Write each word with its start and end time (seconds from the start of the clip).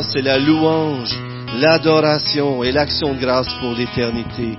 C'est 0.00 0.22
la 0.22 0.38
louange, 0.38 1.14
l'adoration 1.60 2.64
et 2.64 2.72
l'action 2.72 3.12
de 3.12 3.20
grâce 3.20 3.52
pour 3.60 3.72
l'éternité. 3.74 4.56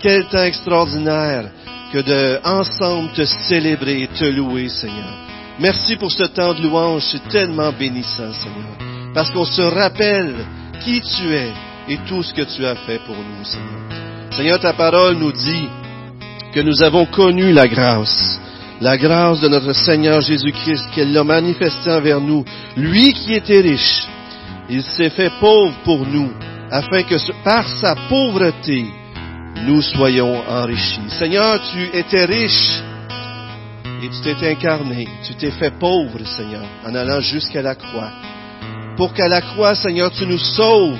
Quel 0.00 0.26
temps 0.26 0.44
extraordinaire 0.44 1.50
que 1.92 1.98
de 1.98 2.38
ensemble 2.44 3.10
te 3.12 3.24
célébrer 3.24 4.02
et 4.02 4.08
te 4.08 4.24
louer, 4.24 4.68
Seigneur. 4.68 5.12
Merci 5.58 5.96
pour 5.96 6.12
ce 6.12 6.24
temps 6.24 6.54
de 6.54 6.62
louange, 6.62 7.02
c'est 7.10 7.28
tellement 7.28 7.72
bénissant, 7.72 8.32
Seigneur, 8.32 8.76
parce 9.12 9.30
qu'on 9.32 9.44
se 9.44 9.62
rappelle 9.62 10.34
qui 10.84 11.00
tu 11.00 11.34
es 11.34 11.52
et 11.88 11.98
tout 12.06 12.22
ce 12.22 12.32
que 12.32 12.42
tu 12.42 12.64
as 12.64 12.76
fait 12.76 13.00
pour 13.06 13.16
nous, 13.16 13.44
Seigneur. 13.44 14.32
Seigneur, 14.36 14.60
ta 14.60 14.72
parole 14.72 15.16
nous 15.16 15.32
dit 15.32 15.68
que 16.54 16.60
nous 16.60 16.82
avons 16.82 17.06
connu 17.06 17.52
la 17.52 17.66
grâce, 17.66 18.38
la 18.80 18.96
grâce 18.96 19.40
de 19.40 19.48
notre 19.48 19.72
Seigneur 19.72 20.20
Jésus-Christ, 20.20 20.84
qu'elle 20.94 21.12
l'a 21.12 21.24
manifesté 21.24 21.90
envers 21.90 22.20
nous. 22.20 22.44
Lui 22.76 23.12
qui 23.14 23.34
était 23.34 23.60
riche, 23.60 24.06
il 24.68 24.82
s'est 24.82 25.10
fait 25.10 25.32
pauvre 25.40 25.74
pour 25.84 26.06
nous, 26.06 26.30
afin 26.70 27.02
que 27.02 27.16
par 27.44 27.68
sa 27.68 27.94
pauvreté, 28.08 28.86
nous 29.66 29.80
soyons 29.82 30.42
enrichis. 30.48 31.08
Seigneur, 31.08 31.60
tu 31.72 31.96
étais 31.96 32.24
riche 32.24 32.82
et 34.02 34.08
tu 34.08 34.20
t'es 34.22 34.50
incarné, 34.50 35.08
tu 35.24 35.34
t'es 35.34 35.50
fait 35.50 35.78
pauvre, 35.78 36.18
Seigneur, 36.24 36.64
en 36.84 36.94
allant 36.94 37.20
jusqu'à 37.20 37.62
la 37.62 37.74
croix. 37.74 38.10
Pour 38.96 39.12
qu'à 39.12 39.28
la 39.28 39.40
croix, 39.40 39.74
Seigneur, 39.74 40.10
tu 40.10 40.26
nous 40.26 40.38
sauves. 40.38 40.98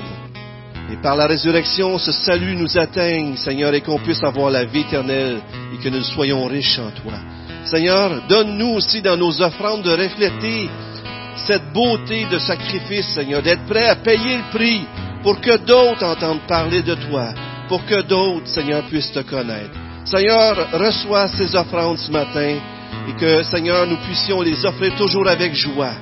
Et 0.89 0.95
par 1.01 1.17
la 1.17 1.27
résurrection, 1.27 1.97
ce 1.97 2.13
salut 2.13 2.55
nous 2.55 2.77
atteigne, 2.77 3.35
Seigneur, 3.35 3.73
et 3.73 3.81
qu'on 3.81 3.99
puisse 3.99 4.23
avoir 4.23 4.49
la 4.49 4.63
vie 4.63 4.81
éternelle 4.81 5.39
et 5.73 5.83
que 5.83 5.89
nous 5.89 6.03
soyons 6.03 6.45
riches 6.45 6.79
en 6.79 6.91
toi. 6.91 7.13
Seigneur, 7.65 8.21
donne-nous 8.29 8.75
aussi 8.75 9.01
dans 9.01 9.17
nos 9.17 9.41
offrandes 9.41 9.83
de 9.83 9.91
refléter 9.91 10.69
cette 11.37 11.71
beauté 11.73 12.25
de 12.25 12.39
sacrifice, 12.39 13.07
Seigneur, 13.13 13.41
d'être 13.41 13.65
prêt 13.65 13.87
à 13.87 13.95
payer 13.95 14.37
le 14.37 14.51
prix 14.51 14.81
pour 15.23 15.39
que 15.39 15.57
d'autres 15.57 16.03
entendent 16.03 16.47
parler 16.47 16.81
de 16.81 16.95
toi, 16.95 17.33
pour 17.67 17.85
que 17.85 18.01
d'autres, 18.01 18.47
Seigneur, 18.47 18.83
puissent 18.83 19.11
te 19.11 19.19
connaître. 19.19 19.77
Seigneur, 20.05 20.71
reçois 20.73 21.27
ces 21.27 21.55
offrandes 21.55 21.97
ce 21.99 22.11
matin 22.11 22.55
et 23.09 23.13
que, 23.19 23.43
Seigneur, 23.43 23.85
nous 23.87 23.97
puissions 23.97 24.41
les 24.41 24.65
offrir 24.65 24.95
toujours 24.95 25.27
avec 25.27 25.53
joie. 25.53 25.93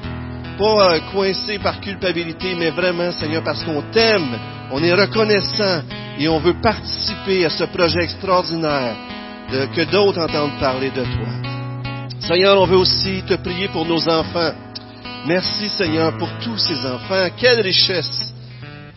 Pas 0.57 0.93
euh, 0.93 0.99
coincés 1.11 1.59
par 1.59 1.81
culpabilité, 1.81 2.55
mais 2.55 2.69
vraiment, 2.69 3.11
Seigneur, 3.11 3.43
parce 3.43 3.63
qu'on 3.63 3.81
t'aime, 3.91 4.37
on 4.71 4.83
est 4.83 4.93
reconnaissant 4.93 5.81
et 6.17 6.27
on 6.29 6.39
veut 6.39 6.59
participer 6.61 7.45
à 7.45 7.49
ce 7.49 7.65
projet 7.65 8.03
extraordinaire 8.03 8.95
de, 9.51 9.65
que 9.75 9.89
d'autres 9.91 10.21
entendent 10.21 10.59
parler 10.59 10.91
de 10.91 11.03
toi. 11.03 11.51
Seigneur, 12.19 12.59
on 12.59 12.65
veut 12.65 12.77
aussi 12.77 13.23
te 13.27 13.35
prier 13.35 13.67
pour 13.67 13.85
nos 13.85 14.07
enfants. 14.07 14.53
Merci, 15.27 15.69
Seigneur, 15.69 16.15
pour 16.19 16.29
tous 16.43 16.57
ces 16.59 16.85
enfants. 16.85 17.29
Quelle 17.35 17.61
richesse! 17.61 18.31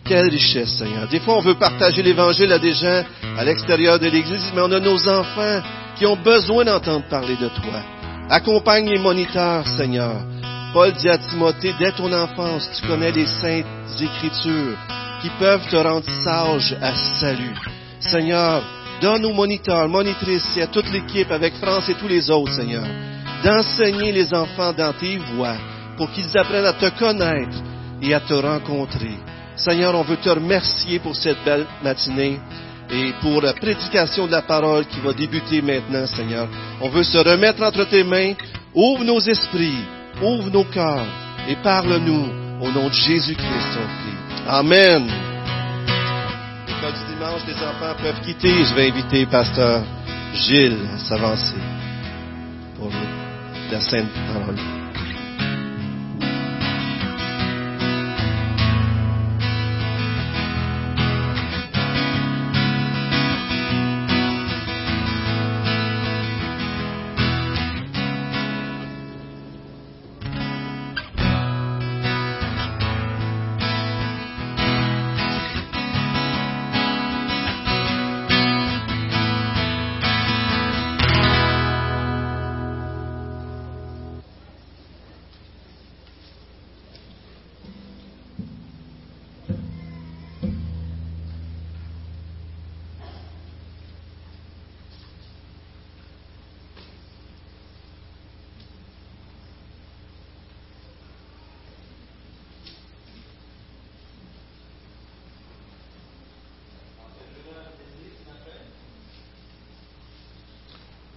Quelle 0.05 0.29
richesse, 0.29 0.77
Seigneur. 0.77 1.07
Des 1.07 1.19
fois, 1.19 1.37
on 1.37 1.41
veut 1.41 1.55
partager 1.55 2.03
l'Évangile 2.03 2.51
à 2.51 2.59
des 2.59 2.73
gens 2.73 3.03
à 3.37 3.43
l'extérieur 3.43 3.99
de 3.99 4.07
l'Église, 4.07 4.51
mais 4.55 4.61
on 4.61 4.71
a 4.71 4.79
nos 4.79 5.07
enfants 5.07 5.61
qui 5.97 6.05
ont 6.05 6.15
besoin 6.15 6.65
d'entendre 6.65 7.05
parler 7.09 7.35
de 7.35 7.47
toi. 7.47 7.81
Accompagne 8.29 8.89
les 8.89 8.99
moniteurs, 8.99 9.67
Seigneur. 9.67 10.15
Paul 10.73 10.93
dit 10.93 11.09
à 11.09 11.17
Timothée, 11.17 11.73
dès 11.79 11.91
ton 11.93 12.11
enfance, 12.13 12.69
tu 12.75 12.87
connais 12.87 13.11
les 13.11 13.25
saintes 13.25 13.65
écritures 13.99 14.77
qui 15.21 15.29
peuvent 15.39 15.67
te 15.67 15.75
rendre 15.75 16.05
sage 16.23 16.75
à 16.79 16.93
salut. 17.19 17.55
Seigneur, 17.99 18.63
donne 19.01 19.25
aux 19.25 19.33
moniteurs, 19.33 19.89
monitrices 19.89 20.57
et 20.57 20.61
à 20.61 20.67
toute 20.67 20.91
l'équipe 20.91 21.31
avec 21.31 21.55
France 21.55 21.89
et 21.89 21.95
tous 21.95 22.07
les 22.07 22.29
autres, 22.29 22.53
Seigneur, 22.53 22.85
d'enseigner 23.43 24.11
les 24.11 24.31
enfants 24.33 24.73
dans 24.73 24.93
tes 24.93 25.17
voies 25.17 25.57
pour 25.99 26.09
qu'ils 26.11 26.37
apprennent 26.37 26.65
à 26.65 26.71
te 26.71 26.89
connaître 26.97 27.57
et 28.01 28.13
à 28.13 28.21
te 28.21 28.33
rencontrer. 28.33 29.19
Seigneur, 29.57 29.93
on 29.95 30.03
veut 30.03 30.15
te 30.15 30.29
remercier 30.29 30.99
pour 30.99 31.13
cette 31.13 31.43
belle 31.43 31.65
matinée 31.83 32.39
et 32.89 33.11
pour 33.21 33.41
la 33.41 33.51
prédication 33.51 34.25
de 34.25 34.31
la 34.31 34.41
parole 34.41 34.85
qui 34.85 35.01
va 35.01 35.11
débuter 35.11 35.61
maintenant, 35.61 36.07
Seigneur. 36.07 36.47
On 36.79 36.87
veut 36.87 37.03
se 37.03 37.17
remettre 37.17 37.61
entre 37.61 37.83
tes 37.83 38.05
mains. 38.05 38.33
Ouvre 38.73 39.03
nos 39.03 39.19
esprits, 39.19 39.83
ouvre 40.21 40.49
nos 40.49 40.63
cœurs 40.63 41.05
et 41.49 41.57
parle-nous 41.57 42.29
au 42.61 42.71
nom 42.71 42.87
de 42.87 42.93
Jésus-Christ, 42.93 43.77
on 43.77 43.87
prie. 43.99 44.43
Amen. 44.47 45.05
L'école 46.65 46.93
du 46.93 47.13
dimanche, 47.13 47.41
les 47.45 47.55
enfants 47.55 48.01
peuvent 48.01 48.21
quitter. 48.21 48.63
Je 48.63 48.73
vais 48.73 48.89
inviter 48.89 49.25
Pasteur 49.25 49.83
Gilles 50.33 50.77
à 50.93 50.97
s'avancer 50.97 51.59
pour 52.77 52.89
la 53.69 53.81
sainte 53.81 54.07
parole. 54.33 54.78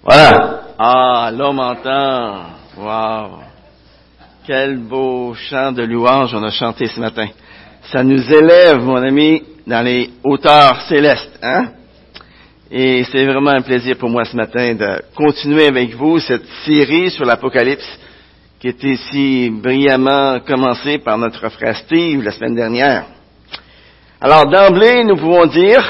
Voilà. 0.04 0.62
Ah, 0.78 1.30
l'homme 1.32 1.60
entend. 1.60 2.42
Wow. 2.76 3.38
Quel 4.44 4.78
beau 4.78 5.34
chant 5.34 5.70
de 5.70 5.84
louange 5.84 6.34
on 6.34 6.42
a 6.42 6.50
chanté 6.50 6.86
ce 6.86 6.98
matin. 6.98 7.28
Ça 7.84 8.02
nous 8.02 8.32
élève, 8.32 8.82
mon 8.82 8.96
ami, 8.96 9.42
dans 9.64 9.84
les 9.84 10.10
hauteurs 10.24 10.80
célestes, 10.82 11.38
hein? 11.40 11.66
Et 12.70 13.04
c'est 13.04 13.26
vraiment 13.26 13.50
un 13.50 13.60
plaisir 13.60 13.96
pour 13.96 14.08
moi 14.08 14.24
ce 14.24 14.34
matin 14.34 14.74
de 14.74 15.02
continuer 15.14 15.66
avec 15.66 15.94
vous 15.94 16.18
cette 16.18 16.46
série 16.64 17.10
sur 17.10 17.24
l'Apocalypse 17.24 17.98
qui 18.58 18.68
était 18.68 18.96
si 18.96 19.50
brillamment 19.50 20.40
commencée 20.40 20.98
par 20.98 21.18
notre 21.18 21.48
frère 21.50 21.76
Steve 21.76 22.22
la 22.22 22.32
semaine 22.32 22.54
dernière. 22.54 23.04
Alors 24.20 24.46
d'emblée, 24.46 25.04
nous 25.04 25.16
pouvons 25.16 25.46
dire 25.46 25.84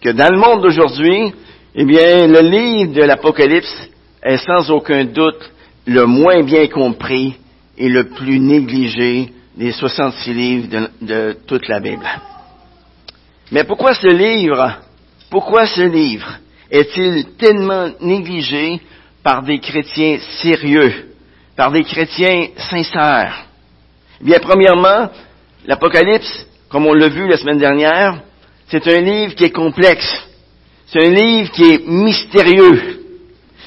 que 0.00 0.10
dans 0.10 0.28
le 0.30 0.38
monde 0.38 0.62
d'aujourd'hui, 0.62 1.34
eh 1.74 1.84
bien, 1.84 2.26
le 2.26 2.40
livre 2.40 2.92
de 2.92 3.02
l'Apocalypse 3.02 3.88
est 4.22 4.36
sans 4.38 4.70
aucun 4.70 5.04
doute 5.04 5.50
le 5.86 6.04
moins 6.04 6.42
bien 6.42 6.66
compris 6.68 7.36
et 7.78 7.88
le 7.88 8.10
plus 8.10 8.38
négligé 8.38 9.32
des 9.56 9.72
66 9.72 10.34
livres 10.34 10.88
de, 11.00 11.36
toute 11.46 11.66
la 11.68 11.80
Bible. 11.80 12.06
Mais 13.50 13.64
pourquoi 13.64 13.94
ce 13.94 14.06
livre, 14.06 14.80
pourquoi 15.30 15.66
ce 15.66 15.82
livre 15.82 16.38
est-il 16.70 17.36
tellement 17.36 17.90
négligé 18.00 18.80
par 19.22 19.42
des 19.42 19.58
chrétiens 19.58 20.18
sérieux, 20.42 21.10
par 21.56 21.70
des 21.70 21.84
chrétiens 21.84 22.48
sincères? 22.70 23.46
Eh 24.20 24.24
bien, 24.24 24.38
premièrement, 24.40 25.08
l'Apocalypse, 25.66 26.46
comme 26.68 26.86
on 26.86 26.94
l'a 26.94 27.08
vu 27.08 27.28
la 27.28 27.36
semaine 27.36 27.58
dernière, 27.58 28.20
c'est 28.68 28.86
un 28.88 29.00
livre 29.00 29.34
qui 29.34 29.44
est 29.44 29.50
complexe. 29.50 30.28
C'est 30.92 31.06
un 31.06 31.10
livre 31.10 31.50
qui 31.52 31.62
est 31.62 31.86
mystérieux. 31.86 33.00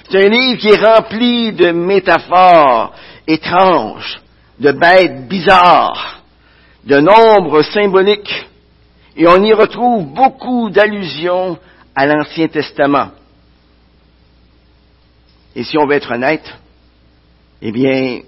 C'est 0.08 0.28
un 0.28 0.30
livre 0.30 0.60
qui 0.60 0.68
est 0.68 0.86
rempli 0.86 1.54
de 1.54 1.72
métaphores 1.72 2.94
étranges, 3.26 4.22
de 4.60 4.72
bêtes 4.72 5.28
bizarres, 5.28 6.22
de 6.84 7.00
nombres 7.00 7.64
symboliques. 7.64 8.46
Et 9.18 9.28
on 9.28 9.44
y 9.44 9.54
retrouve 9.54 10.14
beaucoup 10.14 10.70
d'allusions 10.70 11.58
à 11.96 12.06
l'Ancien 12.06 12.48
Testament. 12.48 13.10
Et 15.56 15.64
si 15.64 15.80
on 15.80 15.88
veut 15.88 15.96
être 15.96 16.12
honnête, 16.12 16.54
eh 17.60 17.72
bien, 17.72 18.20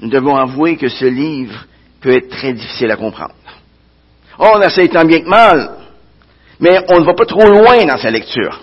nous 0.00 0.08
devons 0.08 0.36
avouer 0.36 0.78
que 0.78 0.88
ce 0.88 1.04
livre 1.04 1.66
peut 2.00 2.16
être 2.16 2.30
très 2.30 2.54
difficile 2.54 2.90
à 2.90 2.96
comprendre. 2.96 3.34
On 4.38 4.62
essaie 4.62 4.88
tant 4.88 5.04
bien 5.04 5.20
que 5.20 5.28
mal, 5.28 5.83
mais 6.60 6.80
on 6.88 7.00
ne 7.00 7.04
va 7.04 7.14
pas 7.14 7.26
trop 7.26 7.46
loin 7.46 7.84
dans 7.84 7.98
sa 7.98 8.10
lecture. 8.10 8.60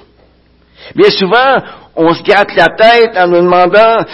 Bien 0.95 1.09
souvent, 1.11 1.61
on 1.95 2.13
se 2.13 2.23
gratte 2.23 2.55
la 2.55 2.67
tête 2.75 3.17
en 3.17 3.27
nous 3.27 3.41
demandant 3.41 4.05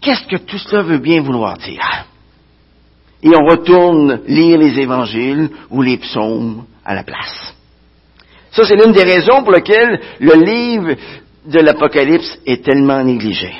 qu'est-ce 0.00 0.26
que 0.26 0.36
tout 0.36 0.58
cela 0.58 0.82
veut 0.82 0.98
bien 0.98 1.20
vouloir 1.20 1.56
dire? 1.58 2.06
et 3.22 3.28
on 3.28 3.46
retourne 3.46 4.20
lire 4.26 4.58
les 4.58 4.78
évangiles 4.78 5.50
ou 5.70 5.82
les 5.82 5.98
psaumes 5.98 6.64
à 6.84 6.94
la 6.94 7.02
place. 7.02 7.54
Ça, 8.50 8.64
c'est 8.64 8.76
l'une 8.76 8.92
des 8.92 9.04
raisons 9.04 9.42
pour 9.42 9.52
lesquelles 9.52 10.00
le 10.18 10.34
livre 10.34 10.94
de 11.46 11.60
l'Apocalypse 11.60 12.38
est 12.46 12.64
tellement 12.64 13.02
négligé. 13.04 13.52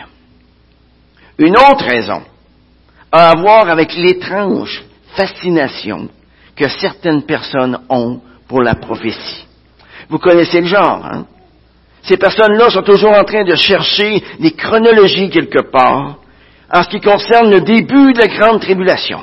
Une 1.38 1.56
autre 1.56 1.84
raison 1.84 2.22
a 3.12 3.30
à 3.30 3.36
voir 3.36 3.68
avec 3.68 3.94
l'étrange 3.94 4.82
fascination 5.14 6.08
que 6.56 6.68
certaines 6.68 7.22
personnes 7.22 7.78
ont 7.88 8.20
pour 8.50 8.62
la 8.62 8.74
prophétie. 8.74 9.46
Vous 10.08 10.18
connaissez 10.18 10.60
le 10.60 10.66
genre, 10.66 11.06
hein? 11.06 11.24
Ces 12.02 12.16
personnes-là 12.16 12.68
sont 12.70 12.82
toujours 12.82 13.12
en 13.12 13.22
train 13.22 13.44
de 13.44 13.54
chercher 13.54 14.24
des 14.40 14.50
chronologies 14.50 15.30
quelque 15.30 15.70
part 15.70 16.16
en 16.72 16.82
ce 16.82 16.88
qui 16.88 17.00
concerne 17.00 17.48
le 17.48 17.60
début 17.60 18.12
de 18.12 18.18
la 18.18 18.26
grande 18.26 18.60
tribulation. 18.60 19.20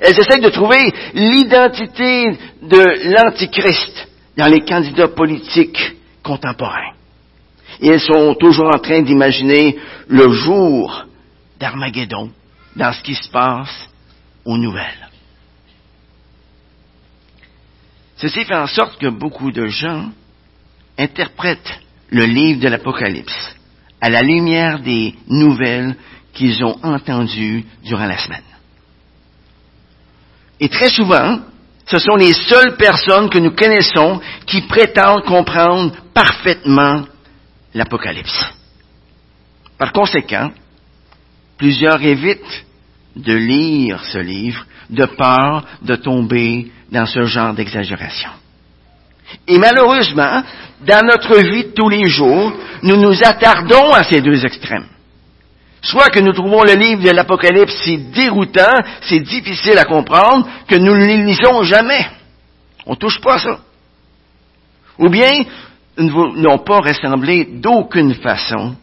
Elles 0.00 0.18
essayent 0.18 0.42
de 0.42 0.48
trouver 0.48 0.92
l'identité 1.14 2.36
de 2.62 3.14
l'Antichrist 3.14 4.08
dans 4.36 4.48
les 4.48 4.64
candidats 4.64 5.08
politiques 5.08 5.94
contemporains. 6.24 6.94
Et 7.80 7.90
elles 7.90 8.00
sont 8.00 8.34
toujours 8.34 8.74
en 8.74 8.80
train 8.80 9.02
d'imaginer 9.02 9.78
le 10.08 10.32
jour 10.32 11.04
d'Armageddon 11.60 12.30
dans 12.74 12.92
ce 12.92 13.02
qui 13.02 13.14
se 13.14 13.30
passe 13.30 13.88
aux 14.44 14.58
nouvelles. 14.58 15.01
Ceci 18.22 18.44
fait 18.44 18.54
en 18.54 18.68
sorte 18.68 19.00
que 19.00 19.08
beaucoup 19.08 19.50
de 19.50 19.66
gens 19.66 20.08
interprètent 20.96 21.80
le 22.08 22.24
livre 22.24 22.60
de 22.60 22.68
l'Apocalypse 22.68 23.56
à 24.00 24.08
la 24.10 24.22
lumière 24.22 24.78
des 24.78 25.16
nouvelles 25.26 25.96
qu'ils 26.32 26.64
ont 26.64 26.78
entendues 26.84 27.64
durant 27.82 28.06
la 28.06 28.16
semaine. 28.18 28.44
Et 30.60 30.68
très 30.68 30.90
souvent, 30.90 31.40
ce 31.84 31.98
sont 31.98 32.14
les 32.14 32.32
seules 32.32 32.76
personnes 32.76 33.28
que 33.28 33.38
nous 33.38 33.56
connaissons 33.56 34.20
qui 34.46 34.60
prétendent 34.62 35.24
comprendre 35.24 35.92
parfaitement 36.14 37.02
l'Apocalypse. 37.74 38.54
Par 39.78 39.92
conséquent, 39.92 40.52
plusieurs 41.58 42.00
évitent 42.00 42.66
de 43.16 43.34
lire 43.34 44.04
ce 44.04 44.18
livre 44.18 44.64
de 44.90 45.06
peur 45.06 45.64
de 45.82 45.96
tomber 45.96 46.70
dans 46.92 47.06
ce 47.06 47.24
genre 47.24 47.54
d'exagération. 47.54 48.30
Et 49.48 49.58
malheureusement, 49.58 50.42
dans 50.86 51.00
notre 51.06 51.38
vie 51.38 51.64
de 51.64 51.72
tous 51.72 51.88
les 51.88 52.06
jours, 52.06 52.52
nous 52.82 52.96
nous 52.96 53.24
attardons 53.24 53.92
à 53.92 54.04
ces 54.04 54.20
deux 54.20 54.44
extrêmes. 54.44 54.86
Soit 55.80 56.10
que 56.10 56.20
nous 56.20 56.32
trouvons 56.32 56.62
le 56.62 56.74
livre 56.74 57.02
de 57.02 57.10
l'Apocalypse 57.10 57.82
si 57.82 57.98
déroutant, 57.98 58.78
c'est 59.00 59.20
difficile 59.20 59.78
à 59.78 59.84
comprendre, 59.84 60.46
que 60.68 60.76
nous 60.76 60.94
ne 60.94 61.06
le 61.06 61.24
lisons 61.24 61.62
jamais. 61.64 62.06
On 62.86 62.94
touche 62.94 63.20
pas 63.20 63.34
à 63.34 63.38
ça. 63.38 63.58
Ou 64.98 65.08
bien, 65.08 65.44
nous 65.96 66.36
n'ont 66.36 66.58
pas 66.58 66.80
ressemblé 66.80 67.44
d'aucune 67.44 68.14
façon 68.14 68.76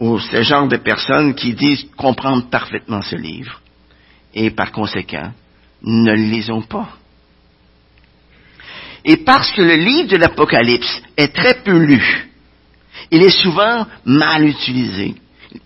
aux 0.00 0.18
ce 0.18 0.42
genre 0.42 0.66
de 0.66 0.76
personnes 0.76 1.34
qui 1.34 1.52
disent 1.52 1.86
comprendre 1.96 2.48
parfaitement 2.50 3.02
ce 3.02 3.16
livre. 3.16 3.60
Et 4.34 4.50
par 4.50 4.72
conséquent, 4.72 5.32
ne 5.82 6.12
le 6.12 6.22
lisons 6.22 6.62
pas. 6.62 6.88
Et 9.08 9.16
parce 9.16 9.50
que 9.50 9.62
le 9.62 9.74
livre 9.74 10.08
de 10.10 10.16
l'Apocalypse 10.16 11.02
est 11.16 11.34
très 11.34 11.62
peu 11.64 11.76
lu, 11.76 12.28
il 13.10 13.22
est 13.22 13.42
souvent 13.42 13.86
mal 14.04 14.46
utilisé 14.46 15.16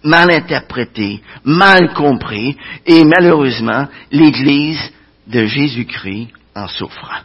mal 0.03 0.31
interprété, 0.31 1.21
mal 1.45 1.93
compris, 1.95 2.57
et 2.87 3.05
malheureusement, 3.05 3.87
l'Église 4.11 4.93
de 5.27 5.47
Jésus-Christ 5.47 6.29
en 6.55 6.69
souffre. 6.69 7.25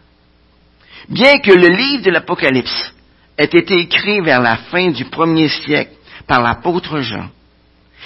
Bien 1.10 1.40
que 1.40 1.52
le 1.52 1.68
livre 1.68 2.04
de 2.04 2.12
l'Apocalypse 2.12 2.94
ait 3.38 3.46
été 3.46 3.80
écrit 3.80 4.22
vers 4.22 4.42
la 4.42 4.58
fin 4.58 4.90
du 4.90 5.06
premier 5.06 5.48
siècle 5.48 5.92
par 6.26 6.42
l'apôtre 6.42 7.00
Jean, 7.02 7.30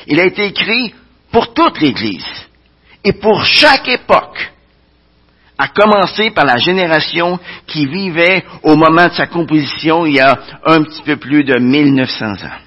il 0.08 0.20
a 0.20 0.26
été 0.26 0.46
écrit 0.46 0.94
pour 1.32 1.54
toute 1.54 1.80
l'Église 1.80 2.48
et 3.04 3.14
pour 3.14 3.44
chaque 3.46 3.88
époque, 3.88 4.51
à 5.62 5.68
commencer 5.68 6.32
par 6.32 6.44
la 6.44 6.58
génération 6.58 7.40
qui 7.68 7.86
vivait 7.86 8.44
au 8.64 8.76
moment 8.76 9.08
de 9.10 9.14
sa 9.14 9.28
composition 9.28 10.08
il 10.08 10.16
y 10.16 10.20
a 10.20 10.36
un 10.66 10.82
petit 10.82 11.04
peu 11.04 11.18
plus 11.18 11.44
de 11.44 11.60
1900 11.60 12.26
ans. 12.26 12.60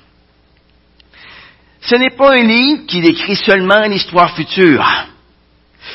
Ce 1.81 1.97
n'est 1.97 2.17
pas 2.17 2.35
un 2.35 2.45
livre 2.45 2.87
qui 2.87 3.01
décrit 3.01 3.35
seulement 3.35 3.81
l'histoire 3.89 4.37
future. 4.37 4.87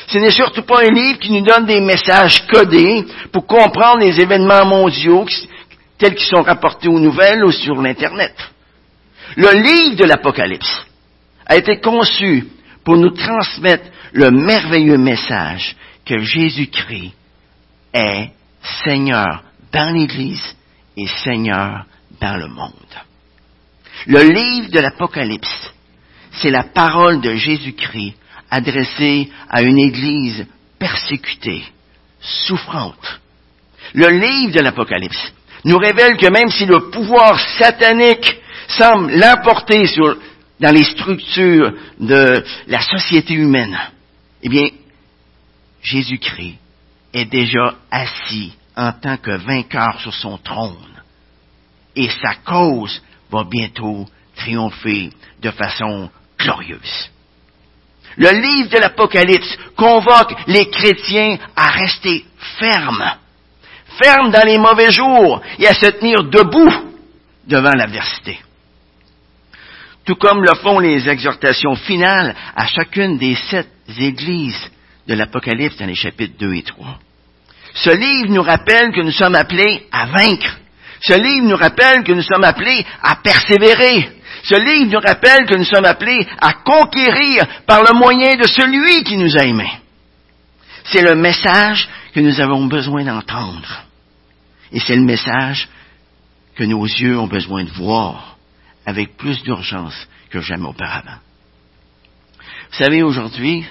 Ce 0.08 0.18
n'est 0.18 0.30
surtout 0.30 0.60
pas 0.60 0.82
un 0.82 0.90
livre 0.90 1.18
qui 1.18 1.32
nous 1.32 1.40
donne 1.40 1.64
des 1.64 1.80
messages 1.80 2.46
codés 2.48 3.06
pour 3.32 3.46
comprendre 3.46 4.00
les 4.00 4.20
événements 4.20 4.66
mondiaux 4.66 5.24
tels 5.96 6.14
qu'ils 6.14 6.36
sont 6.36 6.42
rapportés 6.42 6.88
aux 6.88 7.00
nouvelles 7.00 7.42
ou 7.46 7.50
sur 7.50 7.80
l'Internet. 7.80 8.34
Le 9.36 9.52
livre 9.52 9.96
de 9.96 10.04
l'Apocalypse 10.04 10.84
a 11.46 11.56
été 11.56 11.80
conçu 11.80 12.46
pour 12.84 12.98
nous 12.98 13.10
transmettre 13.12 13.86
le 14.12 14.30
merveilleux 14.30 14.98
message 14.98 15.76
que 16.10 16.18
Jésus-Christ 16.18 17.12
est 17.94 18.30
Seigneur 18.84 19.44
dans 19.72 19.94
l'Église 19.94 20.56
et 20.96 21.06
Seigneur 21.06 21.84
dans 22.20 22.36
le 22.36 22.48
monde. 22.48 22.72
Le 24.06 24.22
livre 24.22 24.70
de 24.72 24.80
l'Apocalypse 24.80 25.70
c'est 26.32 26.50
la 26.50 26.64
parole 26.64 27.20
de 27.20 27.36
Jésus-Christ 27.36 28.14
adressée 28.50 29.30
à 29.48 29.62
une 29.62 29.78
Église 29.78 30.46
persécutée, 30.80 31.62
souffrante. 32.20 33.20
Le 33.94 34.08
livre 34.08 34.52
de 34.52 34.62
l'Apocalypse 34.62 35.32
nous 35.64 35.78
révèle 35.78 36.16
que 36.16 36.30
même 36.32 36.50
si 36.50 36.66
le 36.66 36.90
pouvoir 36.90 37.38
satanique 37.56 38.40
semble 38.66 39.12
l'emporter 39.12 39.84
dans 40.58 40.74
les 40.74 40.84
structures 40.84 41.72
de 42.00 42.44
la 42.66 42.80
société 42.80 43.34
humaine, 43.34 43.78
eh 44.42 44.48
bien, 44.48 44.66
Jésus-Christ 45.82 46.58
est 47.12 47.24
déjà 47.26 47.74
assis 47.90 48.52
en 48.76 48.92
tant 48.92 49.16
que 49.16 49.36
vainqueur 49.36 50.00
sur 50.00 50.14
son 50.14 50.38
trône. 50.38 51.02
Et 51.96 52.08
sa 52.08 52.34
cause 52.36 53.02
va 53.30 53.44
bientôt 53.44 54.06
triompher 54.36 55.10
de 55.40 55.50
façon 55.50 56.10
glorieuse. 56.38 57.10
Le 58.16 58.30
livre 58.30 58.70
de 58.70 58.78
l'Apocalypse 58.78 59.58
convoque 59.76 60.34
les 60.46 60.68
chrétiens 60.68 61.38
à 61.56 61.70
rester 61.70 62.24
fermes, 62.58 63.12
fermes 64.02 64.30
dans 64.30 64.46
les 64.46 64.58
mauvais 64.58 64.90
jours 64.90 65.40
et 65.58 65.66
à 65.66 65.74
se 65.74 65.86
tenir 65.86 66.24
debout 66.24 66.90
devant 67.46 67.72
l'adversité. 67.72 68.40
Tout 70.04 70.16
comme 70.16 70.42
le 70.42 70.54
font 70.56 70.78
les 70.78 71.08
exhortations 71.08 71.76
finales 71.76 72.34
à 72.56 72.66
chacune 72.66 73.18
des 73.18 73.36
sept 73.36 73.68
églises 73.98 74.70
de 75.06 75.14
l'Apocalypse 75.14 75.76
dans 75.76 75.86
les 75.86 75.94
chapitres 75.94 76.38
2 76.38 76.54
et 76.54 76.62
3. 76.62 76.98
Ce 77.74 77.90
livre 77.90 78.32
nous 78.32 78.42
rappelle 78.42 78.92
que 78.92 79.00
nous 79.00 79.12
sommes 79.12 79.34
appelés 79.34 79.86
à 79.92 80.06
vaincre. 80.06 80.58
Ce 81.00 81.14
livre 81.14 81.46
nous 81.46 81.56
rappelle 81.56 82.02
que 82.04 82.12
nous 82.12 82.22
sommes 82.22 82.44
appelés 82.44 82.84
à 83.02 83.16
persévérer, 83.16 84.10
ce 84.42 84.54
livre 84.54 84.92
nous 84.92 85.00
rappelle 85.00 85.46
que 85.46 85.54
nous 85.54 85.64
sommes 85.64 85.84
appelés 85.84 86.26
à 86.40 86.52
conquérir 86.52 87.46
par 87.66 87.82
le 87.82 87.98
moyen 87.98 88.36
de 88.36 88.46
celui 88.46 89.04
qui 89.04 89.16
nous 89.16 89.36
a 89.36 89.44
aimés. 89.44 89.72
C'est 90.84 91.02
le 91.02 91.14
message 91.14 91.88
que 92.14 92.20
nous 92.20 92.40
avons 92.40 92.66
besoin 92.66 93.04
d'entendre. 93.04 93.84
Et 94.72 94.80
c'est 94.80 94.96
le 94.96 95.04
message 95.04 95.68
que 96.56 96.64
nos 96.64 96.84
yeux 96.84 97.18
ont 97.18 97.26
besoin 97.26 97.64
de 97.64 97.70
voir 97.70 98.36
avec 98.86 99.16
plus 99.16 99.42
d'urgence 99.42 100.08
que 100.30 100.40
jamais 100.40 100.66
auparavant. 100.66 101.18
Vous 102.70 102.78
savez, 102.78 103.02
aujourd'hui, 103.02 103.66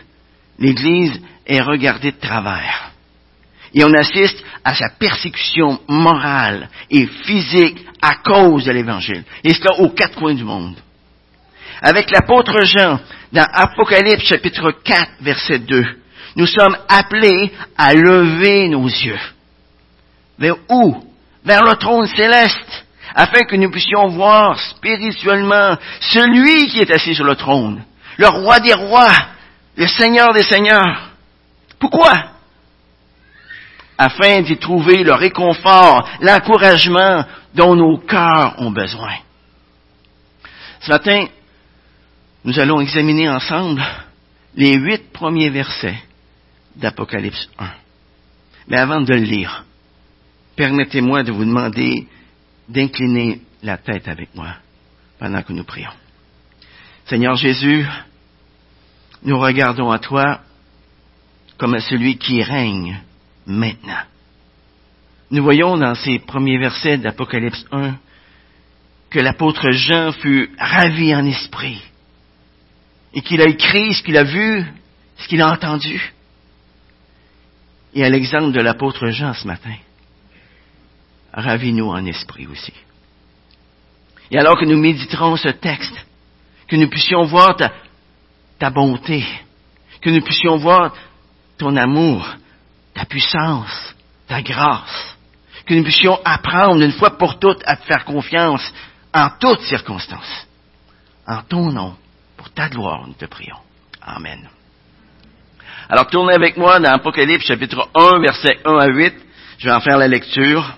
l'Église 0.59 1.19
est 1.45 1.61
regardée 1.61 2.11
de 2.11 2.19
travers. 2.19 2.91
Et 3.73 3.83
on 3.83 3.93
assiste 3.93 4.43
à 4.63 4.73
sa 4.73 4.89
persécution 4.89 5.79
morale 5.87 6.69
et 6.89 7.05
physique 7.05 7.85
à 8.01 8.15
cause 8.15 8.65
de 8.65 8.71
l'Évangile. 8.71 9.23
Et 9.43 9.53
cela 9.53 9.79
aux 9.79 9.89
quatre 9.89 10.17
coins 10.17 10.33
du 10.33 10.43
monde. 10.43 10.75
Avec 11.81 12.11
l'apôtre 12.11 12.65
Jean, 12.65 12.99
dans 13.31 13.45
Apocalypse 13.53 14.25
chapitre 14.25 14.71
4, 14.83 15.11
verset 15.21 15.59
2, 15.59 15.83
nous 16.35 16.47
sommes 16.47 16.77
appelés 16.87 17.51
à 17.77 17.93
lever 17.93 18.67
nos 18.67 18.87
yeux. 18.87 19.19
Vers 20.37 20.55
où? 20.69 21.03
Vers 21.45 21.63
le 21.63 21.75
trône 21.75 22.07
céleste, 22.07 22.85
afin 23.15 23.41
que 23.45 23.55
nous 23.55 23.71
puissions 23.71 24.07
voir 24.07 24.59
spirituellement 24.59 25.77
celui 25.99 26.67
qui 26.67 26.79
est 26.79 26.91
assis 26.91 27.15
sur 27.15 27.23
le 27.23 27.35
trône, 27.35 27.83
le 28.17 28.27
roi 28.27 28.59
des 28.59 28.73
rois, 28.73 29.15
le 29.79 29.87
seigneur 29.87 30.31
des 30.33 30.43
seigneurs. 30.43 31.09
Pourquoi? 31.79 32.29
afin 33.99 34.41
d'y 34.41 34.57
trouver 34.57 35.03
le 35.03 35.11
réconfort, 35.13 36.09
l'encouragement 36.21 37.25
dont 37.53 37.75
nos 37.75 37.97
cœurs 37.97 38.55
ont 38.59 38.71
besoin. 38.71 39.15
Ce 40.79 40.89
matin, 40.89 41.25
nous 42.45 42.57
allons 42.57 42.79
examiner 42.79 43.27
ensemble 43.27 43.83
les 44.55 44.77
huit 44.77 45.11
premiers 45.11 45.49
versets 45.49 46.01
d'Apocalypse 46.77 47.49
1. 47.59 47.67
Mais 48.69 48.79
avant 48.79 49.01
de 49.01 49.13
le 49.13 49.19
lire, 49.19 49.65
permettez-moi 50.55 51.23
de 51.23 51.33
vous 51.33 51.43
demander 51.43 52.07
d'incliner 52.69 53.41
la 53.63 53.75
tête 53.75 54.07
avec 54.07 54.33
moi 54.33 54.55
pendant 55.19 55.41
que 55.41 55.51
nous 55.51 55.65
prions. 55.65 55.91
Seigneur 57.05 57.35
Jésus, 57.35 57.85
nous 59.23 59.37
regardons 59.37 59.91
à 59.91 59.99
toi 59.99 60.41
comme 61.57 61.73
à 61.73 61.81
celui 61.81 62.17
qui 62.17 62.41
règne 62.41 63.01
maintenant. 63.45 64.03
Nous 65.31 65.43
voyons 65.43 65.77
dans 65.77 65.95
ces 65.95 66.19
premiers 66.19 66.57
versets 66.57 66.97
d'Apocalypse 66.97 67.65
1 67.71 67.95
que 69.09 69.19
l'apôtre 69.19 69.71
Jean 69.71 70.11
fut 70.11 70.51
ravi 70.57 71.13
en 71.13 71.25
esprit 71.25 71.81
et 73.13 73.21
qu'il 73.21 73.41
a 73.41 73.49
écrit 73.49 73.93
ce 73.93 74.03
qu'il 74.03 74.17
a 74.17 74.23
vu, 74.23 74.65
ce 75.17 75.27
qu'il 75.27 75.41
a 75.41 75.51
entendu. 75.51 76.13
Et 77.93 78.05
à 78.05 78.09
l'exemple 78.09 78.51
de 78.51 78.61
l'apôtre 78.61 79.07
Jean 79.07 79.33
ce 79.33 79.47
matin, 79.47 79.75
ravis-nous 81.33 81.89
en 81.89 82.05
esprit 82.05 82.47
aussi. 82.47 82.73
Et 84.31 84.37
alors 84.37 84.59
que 84.59 84.65
nous 84.65 84.77
méditerons 84.77 85.35
ce 85.37 85.49
texte, 85.49 86.05
que 86.67 86.75
nous 86.75 86.87
puissions 86.87 87.23
voir 87.23 87.55
ta, 87.55 87.71
ta 88.59 88.69
bonté, 88.69 89.25
que 90.01 90.09
nous 90.09 90.21
puissions 90.21 90.57
voir 90.57 90.93
ton 91.57 91.75
amour, 91.75 92.27
ta 92.93 93.05
puissance, 93.05 93.95
ta 94.27 94.41
grâce, 94.41 95.17
que 95.65 95.73
nous 95.73 95.83
puissions 95.83 96.19
apprendre 96.23 96.83
une 96.83 96.91
fois 96.91 97.17
pour 97.17 97.39
toutes 97.39 97.61
à 97.65 97.75
te 97.75 97.85
faire 97.85 98.05
confiance 98.05 98.73
en 99.13 99.29
toutes 99.39 99.61
circonstances. 99.61 100.47
En 101.27 101.41
ton 101.43 101.71
nom, 101.71 101.95
pour 102.37 102.49
ta 102.51 102.69
gloire, 102.69 103.07
nous 103.07 103.13
te 103.13 103.25
prions. 103.25 103.57
Amen. 104.01 104.49
Alors 105.89 106.07
tournez 106.07 106.33
avec 106.33 106.57
moi 106.57 106.79
dans 106.79 106.91
Apocalypse 106.91 107.45
chapitre 107.45 107.89
1, 107.95 108.19
verset 108.21 108.59
1 108.65 108.77
à 108.77 108.87
8. 108.87 109.13
Je 109.57 109.65
vais 109.65 109.73
en 109.73 109.79
faire 109.79 109.97
la 109.97 110.07
lecture. 110.07 110.75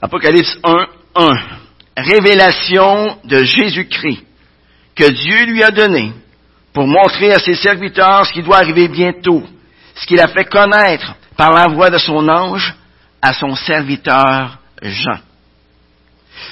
Apocalypse 0.00 0.58
1, 0.62 0.86
1. 1.14 1.28
Révélation 1.96 3.18
de 3.24 3.44
Jésus-Christ 3.44 4.24
que 4.94 5.10
Dieu 5.10 5.46
lui 5.46 5.62
a 5.62 5.70
donné 5.70 6.12
pour 6.78 6.86
montrer 6.86 7.32
à 7.32 7.40
ses 7.40 7.56
serviteurs 7.56 8.24
ce 8.24 8.32
qui 8.32 8.40
doit 8.40 8.58
arriver 8.58 8.86
bientôt, 8.86 9.42
ce 9.96 10.06
qu'il 10.06 10.20
a 10.20 10.28
fait 10.28 10.44
connaître 10.44 11.16
par 11.36 11.50
la 11.50 11.66
voix 11.66 11.90
de 11.90 11.98
son 11.98 12.28
ange 12.28 12.72
à 13.20 13.32
son 13.32 13.56
serviteur 13.56 14.58
Jean. 14.80 15.18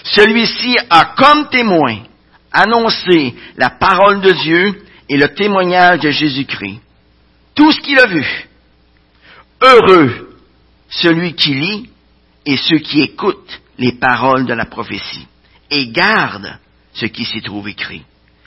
Celui-ci 0.03 0.79
a 0.91 1.15
comme 1.17 1.49
témoin 1.49 1.99
annoncé 2.51 3.37
la 3.57 3.71
parole 3.71 4.21
de 4.21 4.33
Dieu 4.33 4.83
et 5.09 5.17
le 5.17 5.29
témoignage 5.29 6.01
de 6.01 6.11
Jésus-Christ. 6.11 6.81
Tout 7.55 7.71
ce 7.71 7.81
qu'il 7.81 8.01
a 8.01 8.07
vu. 8.07 8.49
Heureux 9.63 10.41
celui 10.91 11.35
qui 11.35 11.55
lit 11.55 11.89
et 12.45 12.57
ceux 12.57 12.79
qui 12.79 13.01
écoutent 13.01 13.61
les 13.79 13.93
paroles 13.93 14.45
de 14.45 14.55
la 14.55 14.67
prophétie 14.67 15.29
et 15.71 15.87
gardent 15.87 16.59
ce 16.95 17.07
qui 17.07 17.25
s'y 17.25 17.43
trouve 17.43 17.69
écrit, 17.69 18.03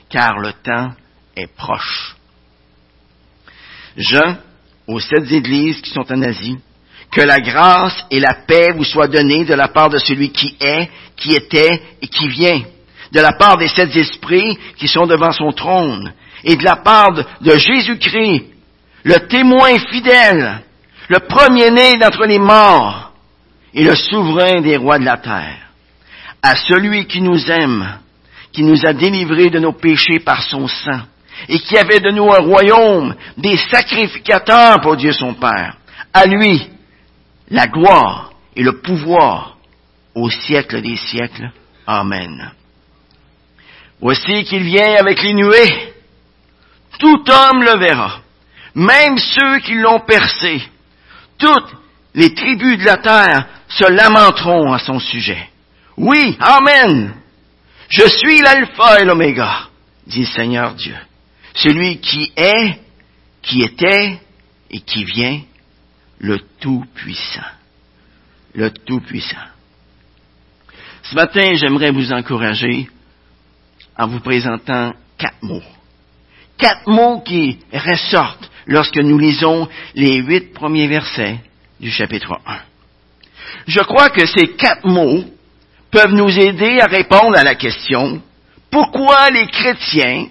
car 0.09 0.39
le 0.39 0.51
temps 0.51 0.93
proche. 1.47 2.15
Jean, 3.97 4.37
aux 4.87 4.99
sept 4.99 5.31
églises 5.31 5.81
qui 5.81 5.91
sont 5.91 6.11
en 6.11 6.21
Asie, 6.21 6.57
que 7.11 7.21
la 7.21 7.39
grâce 7.39 8.05
et 8.11 8.19
la 8.19 8.33
paix 8.47 8.71
vous 8.75 8.83
soient 8.83 9.07
données 9.07 9.45
de 9.45 9.53
la 9.53 9.67
part 9.67 9.89
de 9.89 9.97
celui 9.97 10.31
qui 10.31 10.55
est, 10.59 10.89
qui 11.15 11.33
était 11.33 11.81
et 12.01 12.07
qui 12.07 12.27
vient, 12.27 12.61
de 13.11 13.19
la 13.19 13.33
part 13.33 13.57
des 13.57 13.67
sept 13.67 13.95
esprits 13.95 14.57
qui 14.77 14.87
sont 14.87 15.07
devant 15.07 15.31
son 15.31 15.51
trône, 15.51 16.13
et 16.43 16.55
de 16.55 16.63
la 16.63 16.77
part 16.77 17.11
de 17.13 17.57
Jésus-Christ, 17.57 18.45
le 19.03 19.27
témoin 19.27 19.77
fidèle, 19.91 20.61
le 21.07 21.19
premier-né 21.19 21.97
d'entre 21.97 22.25
les 22.25 22.39
morts, 22.39 23.11
et 23.73 23.83
le 23.83 23.95
souverain 23.95 24.61
des 24.61 24.77
rois 24.77 24.99
de 24.99 25.05
la 25.05 25.17
terre, 25.17 25.69
à 26.41 26.55
celui 26.55 27.05
qui 27.05 27.21
nous 27.21 27.49
aime, 27.51 27.99
qui 28.51 28.63
nous 28.63 28.85
a 28.85 28.93
délivrés 28.93 29.49
de 29.49 29.59
nos 29.59 29.73
péchés 29.73 30.19
par 30.19 30.43
son 30.43 30.67
sang, 30.67 31.01
et 31.47 31.59
qui 31.59 31.77
avait 31.77 31.99
de 31.99 32.11
nous 32.11 32.31
un 32.31 32.41
royaume, 32.41 33.15
des 33.37 33.57
sacrificateurs 33.57 34.81
pour 34.81 34.97
Dieu 34.97 35.13
son 35.13 35.33
Père. 35.33 35.77
À 36.13 36.25
lui, 36.25 36.67
la 37.49 37.67
gloire 37.67 38.31
et 38.55 38.63
le 38.63 38.81
pouvoir 38.81 39.57
au 40.15 40.29
siècle 40.29 40.81
des 40.81 40.97
siècles. 40.97 41.51
Amen. 41.85 42.51
Voici 44.01 44.43
qu'il 44.43 44.63
vient 44.63 44.95
avec 44.99 45.21
les 45.21 45.33
nuées. 45.33 45.93
Tout 46.97 47.23
homme 47.29 47.63
le 47.63 47.79
verra, 47.79 48.19
même 48.75 49.17
ceux 49.17 49.59
qui 49.59 49.75
l'ont 49.75 50.01
percé. 50.01 50.61
Toutes 51.37 51.75
les 52.13 52.33
tribus 52.33 52.77
de 52.77 52.85
la 52.85 52.97
terre 52.97 53.45
se 53.69 53.89
lamenteront 53.89 54.73
à 54.73 54.79
son 54.79 54.99
sujet. 54.99 55.49
Oui, 55.95 56.37
Amen. 56.39 57.13
Je 57.89 58.07
suis 58.07 58.41
l'alpha 58.41 59.01
et 59.01 59.05
l'oméga, 59.05 59.67
dit 60.05 60.21
le 60.21 60.25
Seigneur 60.25 60.75
Dieu. 60.75 60.95
Celui 61.61 61.97
qui 61.99 62.31
est, 62.37 62.79
qui 63.41 63.63
était 63.63 64.17
et 64.71 64.79
qui 64.79 65.03
vient, 65.03 65.41
le 66.19 66.39
Tout-Puissant. 66.59 67.51
Le 68.53 68.71
Tout-Puissant. 68.71 69.35
Ce 71.03 71.15
matin, 71.15 71.55
j'aimerais 71.55 71.91
vous 71.91 72.13
encourager 72.13 72.87
en 73.97 74.07
vous 74.07 74.21
présentant 74.21 74.93
quatre 75.17 75.41
mots. 75.41 75.63
Quatre 76.57 76.87
mots 76.87 77.21
qui 77.21 77.59
ressortent 77.73 78.49
lorsque 78.65 78.97
nous 78.97 79.17
lisons 79.17 79.67
les 79.95 80.17
huit 80.17 80.53
premiers 80.53 80.87
versets 80.87 81.39
du 81.79 81.91
chapitre 81.91 82.39
1. 82.45 82.59
Je 83.67 83.79
crois 83.81 84.09
que 84.11 84.25
ces 84.25 84.55
quatre 84.55 84.87
mots 84.87 85.25
peuvent 85.91 86.13
nous 86.13 86.39
aider 86.39 86.79
à 86.79 86.85
répondre 86.85 87.37
à 87.37 87.43
la 87.43 87.55
question 87.55 88.21
pourquoi 88.71 89.29
les 89.31 89.47
chrétiens 89.47 90.27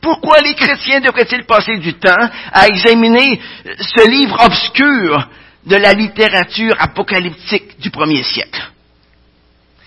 pourquoi 0.00 0.40
les 0.40 0.54
chrétiens 0.54 1.00
devraient-ils 1.00 1.44
passer 1.44 1.78
du 1.78 1.94
temps 1.94 2.28
à 2.52 2.68
examiner 2.68 3.40
ce 3.64 4.08
livre 4.08 4.36
obscur 4.44 5.28
de 5.66 5.76
la 5.76 5.92
littérature 5.92 6.74
apocalyptique 6.78 7.80
du 7.80 7.90
premier 7.90 8.22
siècle? 8.22 8.70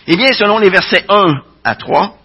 Eh 0.07 0.15
bien, 0.15 0.33
selon 0.33 0.57
les 0.57 0.69
versets 0.69 1.05
1 1.07 1.33
à 1.63 1.75
3, 1.75 2.17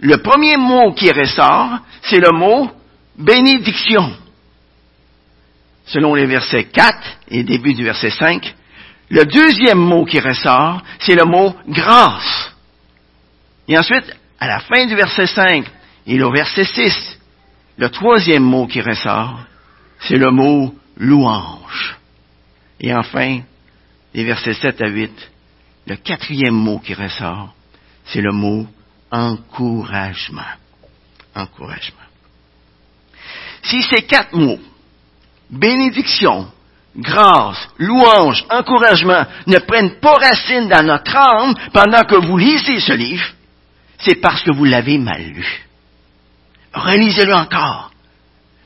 le 0.00 0.16
premier 0.18 0.56
mot 0.56 0.92
qui 0.92 1.10
ressort, 1.12 1.78
c'est 2.02 2.18
le 2.18 2.32
mot 2.32 2.70
bénédiction. 3.16 4.12
Selon 5.86 6.14
les 6.14 6.26
versets 6.26 6.64
4 6.64 6.98
et 7.28 7.42
début 7.42 7.74
du 7.74 7.84
verset 7.84 8.10
5, 8.10 8.54
le 9.10 9.24
deuxième 9.26 9.78
mot 9.78 10.04
qui 10.04 10.18
ressort, 10.20 10.82
c'est 10.98 11.14
le 11.14 11.24
mot 11.24 11.54
grâce. 11.68 12.52
Et 13.68 13.78
ensuite, 13.78 14.16
à 14.40 14.48
la 14.48 14.60
fin 14.60 14.86
du 14.86 14.96
verset 14.96 15.26
5 15.26 15.64
et 16.06 16.22
au 16.22 16.32
verset 16.32 16.64
6, 16.64 17.11
le 17.82 17.90
troisième 17.90 18.44
mot 18.44 18.68
qui 18.68 18.80
ressort, 18.80 19.40
c'est 19.98 20.16
le 20.16 20.30
mot 20.30 20.72
louange. 20.98 21.96
Et 22.78 22.94
enfin, 22.94 23.40
les 24.14 24.22
versets 24.22 24.54
7 24.54 24.80
à 24.82 24.86
8, 24.86 25.10
le 25.88 25.96
quatrième 25.96 26.54
mot 26.54 26.78
qui 26.78 26.94
ressort, 26.94 27.52
c'est 28.04 28.20
le 28.20 28.30
mot 28.30 28.68
encouragement. 29.10 30.54
Encouragement. 31.34 32.06
Si 33.64 33.82
ces 33.82 34.02
quatre 34.02 34.32
mots, 34.32 34.60
bénédiction, 35.50 36.52
grâce, 36.96 37.68
louange, 37.78 38.44
encouragement, 38.48 39.26
ne 39.48 39.58
prennent 39.58 39.98
pas 39.98 40.18
racine 40.18 40.68
dans 40.68 40.86
notre 40.86 41.16
âme 41.16 41.56
pendant 41.72 42.04
que 42.04 42.24
vous 42.26 42.38
lisez 42.38 42.78
ce 42.78 42.92
livre, 42.92 43.26
c'est 43.98 44.20
parce 44.20 44.44
que 44.44 44.52
vous 44.52 44.66
l'avez 44.66 44.98
mal 44.98 45.20
lu. 45.20 45.66
Relisez-le 46.74 47.34
encore. 47.34 47.92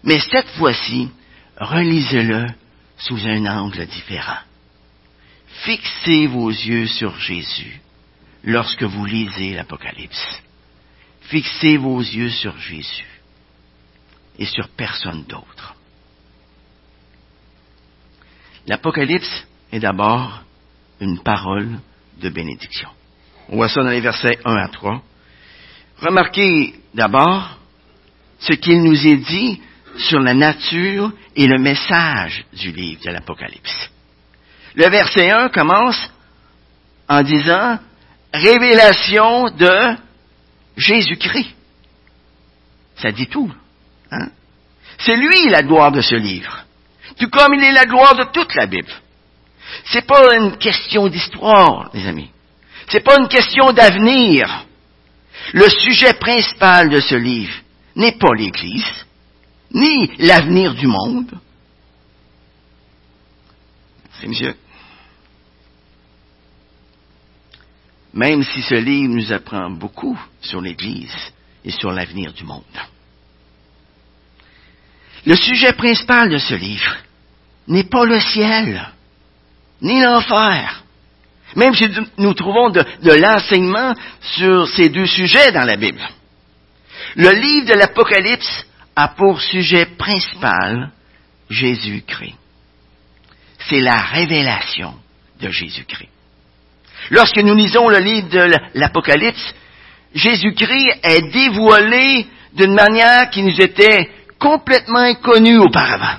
Mais 0.02 0.20
cette 0.20 0.48
fois-ci, 0.50 1.10
relisez-le 1.58 2.46
sous 2.98 3.26
un 3.26 3.46
angle 3.46 3.86
différent. 3.86 4.38
Fixez 5.64 6.26
vos 6.26 6.50
yeux 6.50 6.86
sur 6.86 7.18
Jésus 7.18 7.80
lorsque 8.44 8.84
vous 8.84 9.04
lisez 9.04 9.54
l'Apocalypse. 9.54 10.42
Fixez 11.22 11.76
vos 11.76 12.00
yeux 12.00 12.30
sur 12.30 12.56
Jésus 12.58 13.20
et 14.38 14.46
sur 14.46 14.68
personne 14.68 15.24
d'autre. 15.24 15.74
L'Apocalypse 18.66 19.46
est 19.72 19.80
d'abord 19.80 20.42
une 21.00 21.20
parole 21.20 21.80
de 22.20 22.28
bénédiction. 22.28 22.88
On 23.48 23.56
voit 23.56 23.68
ça 23.68 23.82
dans 23.82 23.90
les 23.90 24.00
versets 24.00 24.38
1 24.44 24.56
à 24.56 24.68
3. 24.68 25.02
Remarquez 25.98 26.74
d'abord 26.94 27.55
ce 28.40 28.52
qu'il 28.52 28.82
nous 28.82 29.06
est 29.06 29.16
dit 29.16 29.60
sur 29.98 30.20
la 30.20 30.34
nature 30.34 31.12
et 31.34 31.46
le 31.46 31.58
message 31.58 32.44
du 32.52 32.72
livre 32.72 33.02
de 33.04 33.10
l'Apocalypse. 33.10 33.90
Le 34.74 34.88
verset 34.88 35.30
1 35.30 35.48
commence 35.48 36.10
en 37.08 37.22
disant 37.22 37.78
révélation 38.32 39.50
de 39.50 39.96
Jésus-Christ. 40.76 41.54
Ça 42.96 43.10
dit 43.10 43.26
tout. 43.26 43.52
Hein? 44.10 44.28
C'est 44.98 45.16
lui 45.16 45.48
la 45.48 45.62
gloire 45.62 45.92
de 45.92 46.00
ce 46.00 46.14
livre. 46.14 46.64
Tout 47.18 47.28
comme 47.30 47.54
il 47.54 47.64
est 47.64 47.72
la 47.72 47.86
gloire 47.86 48.14
de 48.14 48.24
toute 48.24 48.54
la 48.54 48.66
Bible. 48.66 48.92
C'est 49.86 50.06
pas 50.06 50.34
une 50.36 50.56
question 50.58 51.08
d'histoire, 51.08 51.90
les 51.94 52.06
amis. 52.06 52.30
C'est 52.88 53.04
pas 53.04 53.18
une 53.18 53.28
question 53.28 53.72
d'avenir. 53.72 54.66
Le 55.52 55.68
sujet 55.68 56.14
principal 56.14 56.88
de 56.88 57.00
ce 57.00 57.14
livre 57.14 57.54
n'est 57.96 58.18
pas 58.18 58.34
l'Église, 58.34 59.06
ni 59.72 60.10
l'avenir 60.18 60.74
du 60.74 60.86
monde. 60.86 61.32
C'est. 64.20 64.56
Même 68.14 68.42
si 68.42 68.62
ce 68.62 68.74
livre 68.74 69.14
nous 69.14 69.32
apprend 69.32 69.70
beaucoup 69.70 70.18
sur 70.40 70.60
l'Église 70.60 71.32
et 71.64 71.70
sur 71.70 71.90
l'avenir 71.90 72.32
du 72.32 72.44
monde. 72.44 72.62
Le 75.26 75.34
sujet 75.34 75.72
principal 75.72 76.30
de 76.30 76.38
ce 76.38 76.54
livre 76.54 76.96
n'est 77.66 77.84
pas 77.84 78.04
le 78.04 78.20
ciel, 78.20 78.88
ni 79.82 80.00
l'enfer. 80.00 80.84
Même 81.56 81.74
si 81.74 81.88
nous 82.16 82.34
trouvons 82.34 82.70
de, 82.70 82.84
l'enseignement 83.02 83.94
sur 84.20 84.68
ces 84.68 84.88
deux 84.88 85.06
sujets 85.06 85.52
dans 85.52 85.64
la 85.64 85.76
Bible. 85.76 86.02
Le 87.16 87.30
livre 87.30 87.68
de 87.68 87.78
l'Apocalypse 87.78 88.66
a 88.94 89.08
pour 89.08 89.40
sujet 89.40 89.86
principal 89.96 90.90
Jésus-Christ. 91.48 92.34
C'est 93.58 93.80
la 93.80 93.96
révélation 93.96 94.94
de 95.40 95.48
Jésus-Christ. 95.48 96.10
Lorsque 97.10 97.38
nous 97.38 97.54
lisons 97.54 97.88
le 97.88 97.98
livre 97.98 98.28
de 98.28 98.50
l'Apocalypse, 98.74 99.54
Jésus-Christ 100.14 100.98
est 101.02 101.32
dévoilé 101.32 102.26
d'une 102.52 102.74
manière 102.74 103.30
qui 103.30 103.42
nous 103.42 103.60
était 103.62 104.10
complètement 104.38 105.00
inconnue 105.00 105.58
auparavant. 105.58 106.18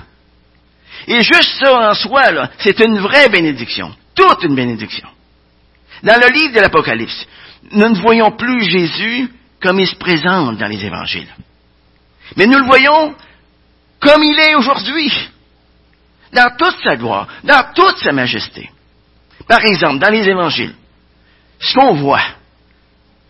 Et 1.06 1.22
juste 1.22 1.60
ça 1.60 1.90
en 1.90 1.94
soi, 1.94 2.50
c'est 2.58 2.80
une 2.80 2.98
vraie 2.98 3.28
bénédiction. 3.28 3.94
Toute 4.16 4.42
une 4.42 4.56
bénédiction. 4.56 5.08
Dans 6.02 6.20
le 6.20 6.32
livre 6.32 6.54
de 6.54 6.60
l'Apocalypse, 6.60 7.26
nous 7.70 7.88
ne 7.88 8.00
voyons 8.00 8.32
plus 8.32 8.68
Jésus 8.68 9.28
comme 9.60 9.80
il 9.80 9.86
se 9.86 9.96
présente 9.96 10.58
dans 10.58 10.66
les 10.66 10.84
évangiles. 10.84 11.28
Mais 12.36 12.46
nous 12.46 12.58
le 12.58 12.66
voyons 12.66 13.14
comme 14.00 14.22
il 14.22 14.38
est 14.38 14.54
aujourd'hui, 14.54 15.12
dans 16.32 16.50
toute 16.56 16.76
sa 16.82 16.96
gloire, 16.96 17.26
dans 17.42 17.72
toute 17.74 17.98
sa 17.98 18.12
majesté. 18.12 18.70
Par 19.46 19.60
exemple, 19.64 19.98
dans 19.98 20.10
les 20.10 20.28
évangiles, 20.28 20.74
ce 21.58 21.74
qu'on 21.74 21.94
voit, 21.94 22.22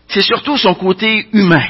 c'est 0.07 0.21
surtout 0.21 0.57
son 0.57 0.75
côté 0.75 1.27
humain. 1.33 1.69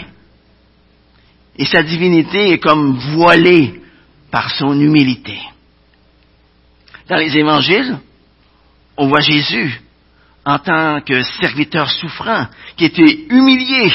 Et 1.56 1.66
sa 1.66 1.84
divinité 1.84 2.54
est 2.54 2.60
comme 2.60 2.98
voilée 2.98 3.82
par 4.32 4.50
son 4.50 4.80
humilité. 4.80 5.40
Dans 7.08 7.18
les 7.18 7.38
évangiles, 7.38 8.00
on 8.98 9.08
voit 9.08 9.22
Jésus 9.22 9.82
en 10.46 10.60
tant 10.60 11.02
que 11.02 11.22
serviteur 11.22 11.90
souffrant, 11.92 12.48
qui 12.76 12.86
était 12.86 13.26
humilié, 13.30 13.92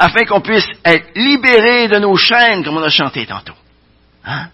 afin 0.00 0.24
qu'on 0.24 0.40
puisse 0.40 0.66
être 0.82 1.14
libéré 1.14 1.86
de 1.86 1.98
nos 1.98 2.16
chaînes, 2.16 2.64
comme 2.64 2.78
on 2.78 2.82
a 2.82 2.88
chanté 2.88 3.26
tantôt. 3.26 3.54
Hein? 4.24 4.48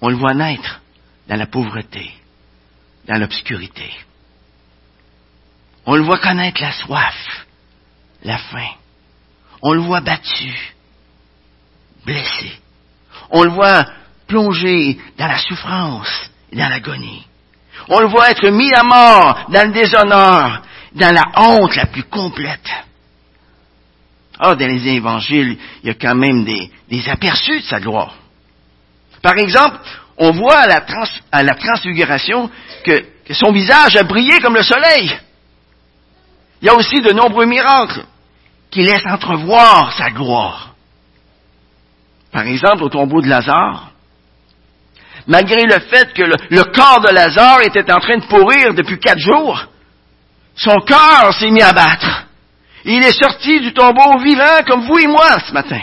On 0.00 0.08
le 0.08 0.16
voit 0.16 0.32
naître 0.32 0.80
dans 1.28 1.36
la 1.36 1.46
pauvreté, 1.46 2.10
dans 3.06 3.20
l'obscurité. 3.20 3.92
On 5.84 5.96
le 5.96 6.02
voit 6.02 6.20
connaître 6.20 6.62
la 6.62 6.72
soif, 6.72 7.46
la 8.22 8.38
faim. 8.38 8.70
On 9.60 9.74
le 9.74 9.80
voit 9.80 10.00
battu, 10.00 10.74
blessé. 12.06 12.50
On 13.30 13.42
le 13.42 13.50
voit 13.50 13.84
plongé 14.26 14.98
dans 15.18 15.26
la 15.26 15.38
souffrance 15.38 16.30
et 16.50 16.56
dans 16.56 16.68
l'agonie. 16.70 17.26
On 17.90 18.00
le 18.00 18.06
voit 18.06 18.30
être 18.30 18.48
mis 18.48 18.72
à 18.72 18.82
mort 18.84 19.46
dans 19.50 19.66
le 19.68 19.74
déshonneur, 19.74 20.62
dans 20.92 21.14
la 21.14 21.22
honte 21.36 21.76
la 21.76 21.86
plus 21.86 22.04
complète. 22.04 22.68
Ah, 24.38 24.54
dans 24.54 24.66
les 24.66 24.86
évangiles, 24.88 25.58
il 25.82 25.88
y 25.88 25.90
a 25.90 25.94
quand 25.94 26.14
même 26.14 26.44
des, 26.44 27.08
aperçus 27.08 27.60
de 27.60 27.64
sa 27.64 27.80
gloire. 27.80 28.14
Par 29.20 29.36
exemple, 29.36 29.78
on 30.16 30.30
voit 30.30 30.58
à 30.58 30.66
la, 30.66 30.84
à 31.32 31.42
la 31.42 31.54
transfiguration 31.54 32.50
que, 32.84 33.04
que 33.24 33.34
son 33.34 33.52
visage 33.52 33.96
a 33.96 34.04
brillé 34.04 34.38
comme 34.40 34.54
le 34.54 34.62
soleil. 34.62 35.18
Il 36.62 36.66
y 36.66 36.68
a 36.68 36.74
aussi 36.74 37.00
de 37.00 37.12
nombreux 37.12 37.46
miracles 37.46 38.04
qui 38.70 38.82
laissent 38.82 39.06
entrevoir 39.06 39.92
sa 39.96 40.10
gloire. 40.10 40.74
Par 42.32 42.46
exemple, 42.46 42.84
au 42.84 42.88
tombeau 42.88 43.20
de 43.20 43.28
Lazare, 43.28 43.90
malgré 45.26 45.64
le 45.64 45.78
fait 45.80 46.12
que 46.12 46.22
le, 46.22 46.64
corps 46.72 47.00
de 47.00 47.14
Lazare 47.14 47.62
était 47.62 47.90
en 47.92 48.00
train 48.00 48.18
de 48.18 48.26
pourrir 48.26 48.74
depuis 48.74 48.98
quatre 48.98 49.20
jours, 49.20 49.66
son 50.58 50.80
cœur 50.80 51.32
s'est 51.38 51.50
mis 51.50 51.62
à 51.62 51.72
battre. 51.72 52.26
Il 52.84 53.02
est 53.02 53.16
sorti 53.16 53.60
du 53.60 53.72
tombeau 53.72 54.18
vivant 54.18 54.62
comme 54.66 54.86
vous 54.86 54.98
et 54.98 55.06
moi 55.06 55.38
ce 55.40 55.52
matin. 55.52 55.82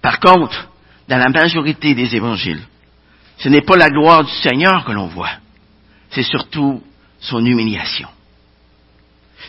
Par 0.00 0.18
contre, 0.20 0.68
dans 1.08 1.18
la 1.18 1.28
majorité 1.28 1.94
des 1.94 2.16
évangiles, 2.16 2.62
ce 3.38 3.48
n'est 3.48 3.62
pas 3.62 3.76
la 3.76 3.90
gloire 3.90 4.24
du 4.24 4.32
Seigneur 4.32 4.84
que 4.84 4.92
l'on 4.92 5.06
voit, 5.06 5.32
c'est 6.10 6.22
surtout 6.22 6.82
son 7.20 7.44
humiliation. 7.44 8.08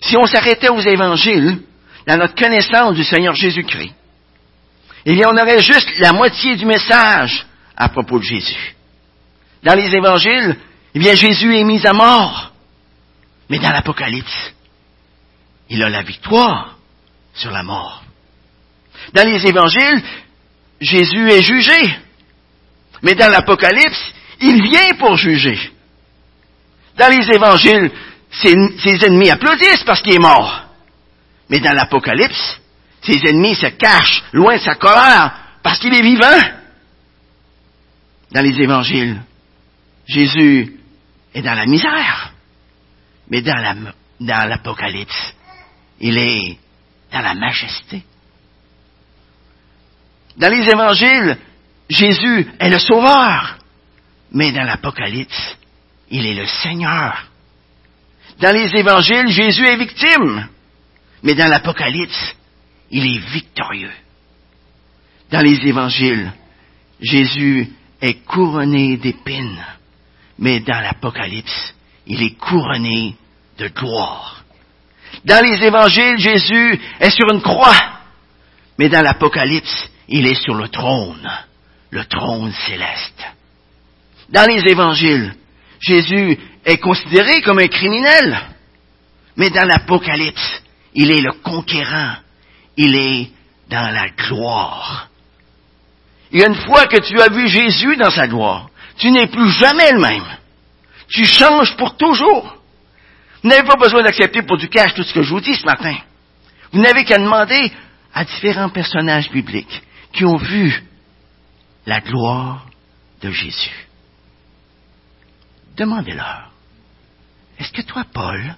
Si 0.02 0.18
on 0.18 0.26
s'arrêtait 0.26 0.70
aux 0.70 0.82
évangiles, 0.82 1.62
dans 2.08 2.18
notre 2.18 2.36
connaissance 2.36 2.96
du 2.96 3.04
Seigneur 3.04 3.36
Jésus-Christ, 3.36 3.94
eh 5.06 5.14
bien, 5.14 5.28
on 5.30 5.38
aurait 5.38 5.62
juste 5.62 5.90
la 6.00 6.14
moitié 6.14 6.56
du 6.56 6.66
message 6.66 7.46
à 7.78 7.90
propos 7.90 8.20
de 8.20 8.24
Jésus. 8.24 8.76
Dans 9.64 9.76
les 9.76 9.96
évangiles, 9.96 10.58
eh 10.94 11.00
bien, 11.00 11.14
Jésus 11.16 11.56
est 11.56 11.64
mis 11.64 11.86
à 11.86 11.94
mort. 11.94 12.55
Mais 13.50 13.60
dans 13.60 13.72
l'Apocalypse, 13.72 14.54
il 15.70 15.82
a 15.84 15.90
la 15.90 16.04
victoire 16.04 16.78
sur 17.34 17.52
la 17.52 17.64
mort. 17.64 18.04
Dans 19.14 19.28
les 19.28 19.46
évangiles, 19.46 20.04
Jésus 20.82 21.30
est 21.30 21.42
jugé. 21.42 21.96
Mais 23.02 23.16
dans 23.16 23.30
l'Apocalypse, 23.30 24.14
il 24.42 24.62
vient 24.64 24.96
pour 24.98 25.16
juger. 25.16 25.72
Dans 26.98 27.10
les 27.10 27.30
évangiles, 27.34 27.92
ses, 28.32 29.06
ennemis 29.06 29.30
applaudissent 29.30 29.84
parce 29.86 30.02
qu'il 30.02 30.14
est 30.14 30.20
mort. 30.20 30.64
Mais 31.50 31.60
dans 31.60 31.74
l'Apocalypse, 31.74 32.60
ses 33.02 33.20
ennemis 33.28 33.56
se 33.56 33.68
cachent 33.68 34.24
loin 34.34 34.56
de 34.58 34.62
sa 34.62 34.76
colère 34.76 35.32
parce 35.62 35.80
qu'il 35.80 35.94
est 35.94 36.02
vivant. 36.02 36.42
Dans 38.32 38.42
les 38.42 38.60
évangiles, 38.60 39.22
Jésus 40.08 40.78
est 41.34 41.42
dans 41.42 41.54
la 41.54 41.66
misère. 41.66 42.35
Mais 43.30 43.42
dans 43.42 44.48
l'Apocalypse, 44.48 45.34
il 46.00 46.18
est 46.18 46.58
dans 47.12 47.22
la 47.22 47.34
majesté. 47.34 48.04
Dans 50.38 50.50
les 50.52 50.68
évangiles, 50.70 51.38
Jésus 51.90 52.48
est 52.60 52.70
le 52.70 52.80
sauveur. 52.80 53.58
Mais 54.32 54.52
dans 54.52 54.64
l'Apocalypse, 54.64 55.58
il 56.10 56.26
est 56.26 56.34
le 56.36 56.46
Seigneur. 56.46 57.28
Dans 58.40 58.52
les 58.52 58.76
évangiles, 58.76 59.30
Jésus 59.30 59.66
est 59.66 59.78
victime. 59.78 60.48
Mais 61.24 61.36
dans 61.36 61.48
l'Apocalypse, 61.48 62.36
il 62.92 63.16
est 63.16 63.20
victorieux. 63.32 63.94
Dans 65.32 65.42
les 65.42 65.66
évangiles, 65.66 66.32
Jésus 67.02 67.68
est 68.02 68.26
couronné 68.26 68.98
d'épines, 68.98 69.64
mais 70.38 70.60
dans 70.60 70.80
l'Apocalypse, 70.80 71.75
il 72.08 72.22
est 72.24 72.38
couronné 72.38 73.16
de 73.58 73.68
gloire. 73.68 74.44
Dans 75.24 75.44
les 75.44 75.64
évangiles, 75.66 76.18
Jésus 76.18 76.80
est 77.00 77.10
sur 77.10 77.32
une 77.32 77.42
croix, 77.42 78.00
mais 78.78 78.90
dans 78.90 79.02
l'Apocalypse, 79.02 79.90
il 80.08 80.28
est 80.28 80.42
sur 80.42 80.54
le 80.54 80.68
trône, 80.68 81.30
le 81.90 82.06
trône 82.06 82.52
céleste. 82.68 83.26
Dans 84.30 84.46
les 84.46 84.70
évangiles, 84.70 85.34
Jésus 85.80 86.38
est 86.66 86.78
considéré 86.78 87.42
comme 87.42 87.60
un 87.60 87.68
criminel, 87.68 88.40
mais 89.38 89.50
dans 89.50 89.66
l'Apocalypse, 89.66 90.62
il 90.94 91.12
est 91.12 91.22
le 91.22 91.32
conquérant 91.44 92.16
il 92.78 92.96
est 92.96 93.30
dans 93.70 93.94
la 93.94 94.10
gloire. 94.10 95.10
Et 96.32 96.44
une 96.44 96.56
fois 96.56 96.88
que 96.88 96.98
tu 96.98 97.20
as 97.22 97.30
vu 97.30 97.48
Jésus 97.48 97.96
dans 97.96 98.10
sa 98.10 98.28
gloire, 98.28 98.70
tu 98.98 99.12
n'es 99.12 99.28
plus 99.28 99.50
jamais 99.52 99.92
le 99.92 100.00
même. 100.00 100.26
Tu 101.08 101.26
changes 101.26 101.76
pour 101.78 101.98
toujours. 101.98 102.58
Vous 103.44 103.50
n'avez 103.50 103.68
pas 103.68 103.76
besoin 103.76 104.04
d'accepter 104.04 104.42
pour 104.42 104.58
du 104.58 104.70
cash 104.70 104.94
tout 104.94 105.04
ce 105.04 105.14
que 105.14 105.22
je 105.22 105.30
vous 105.30 105.42
dis 105.42 105.56
ce 105.56 105.66
matin. 105.66 105.96
Vous 106.72 106.82
n'avez 106.82 107.06
qu'à 107.06 107.18
demander 107.18 107.72
à 108.14 108.26
différents 108.26 108.70
personnages 108.70 109.30
bibliques 109.30 109.84
qui 110.14 110.26
ont 110.26 110.38
vu 110.38 110.84
la 111.86 112.02
gloire 112.02 112.66
de 113.22 113.30
Jésus. 113.30 113.88
Demandez-leur, 115.78 116.52
est-ce 117.60 117.72
que 117.72 117.82
toi, 117.82 118.04
Paul, 118.12 118.56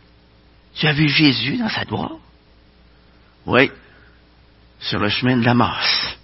tu 0.75 0.87
as 0.87 0.93
vu 0.93 1.09
Jésus 1.09 1.57
dans 1.57 1.69
sa 1.69 1.83
gloire? 1.83 2.17
Oui, 3.45 3.71
sur 4.79 4.99
le 4.99 5.09
chemin 5.09 5.37
de 5.37 5.45
la 5.45 5.53
masse. 5.53 6.17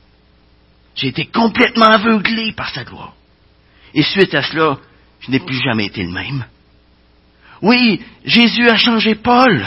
J'ai 0.96 1.08
été 1.08 1.26
complètement 1.26 1.88
aveuglé 1.88 2.54
par 2.54 2.70
sa 2.70 2.84
gloire. 2.84 3.14
Et 3.94 4.04
suite 4.04 4.34
à 4.36 4.44
cela, 4.44 4.78
je 5.24 5.32
n'ai 5.32 5.40
plus 5.40 5.62
jamais 5.64 5.86
été 5.86 6.04
le 6.04 6.12
même. 6.12 6.46
Oui, 7.62 8.02
Jésus 8.26 8.70
a 8.70 8.76
changé 8.76 9.16
Paul. 9.16 9.66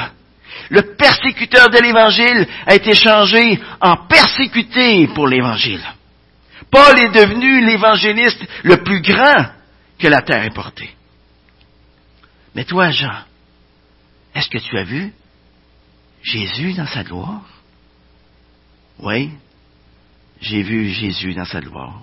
Le 0.68 0.82
persécuteur 0.96 1.70
de 1.70 1.78
l'Évangile 1.78 2.46
a 2.66 2.74
été 2.74 2.94
changé 2.94 3.58
en 3.80 3.96
persécuté 4.06 5.08
pour 5.08 5.26
l'Évangile. 5.28 5.82
Paul 6.70 6.98
est 7.00 7.12
devenu 7.12 7.64
l'évangéliste 7.64 8.44
le 8.64 8.82
plus 8.82 9.00
grand 9.00 9.46
que 9.98 10.08
la 10.08 10.20
terre 10.20 10.44
ait 10.44 10.50
porté. 10.50 10.90
Mais 12.54 12.64
toi, 12.64 12.90
Jean, 12.90 13.22
est-ce 14.34 14.48
que 14.48 14.58
tu 14.58 14.76
as 14.76 14.84
vu 14.84 15.12
Jésus 16.22 16.74
dans 16.74 16.86
sa 16.86 17.02
gloire? 17.04 17.44
Oui, 18.98 19.30
j'ai 20.40 20.62
vu 20.62 20.88
Jésus 20.88 21.34
dans 21.34 21.44
sa 21.44 21.60
gloire 21.60 22.02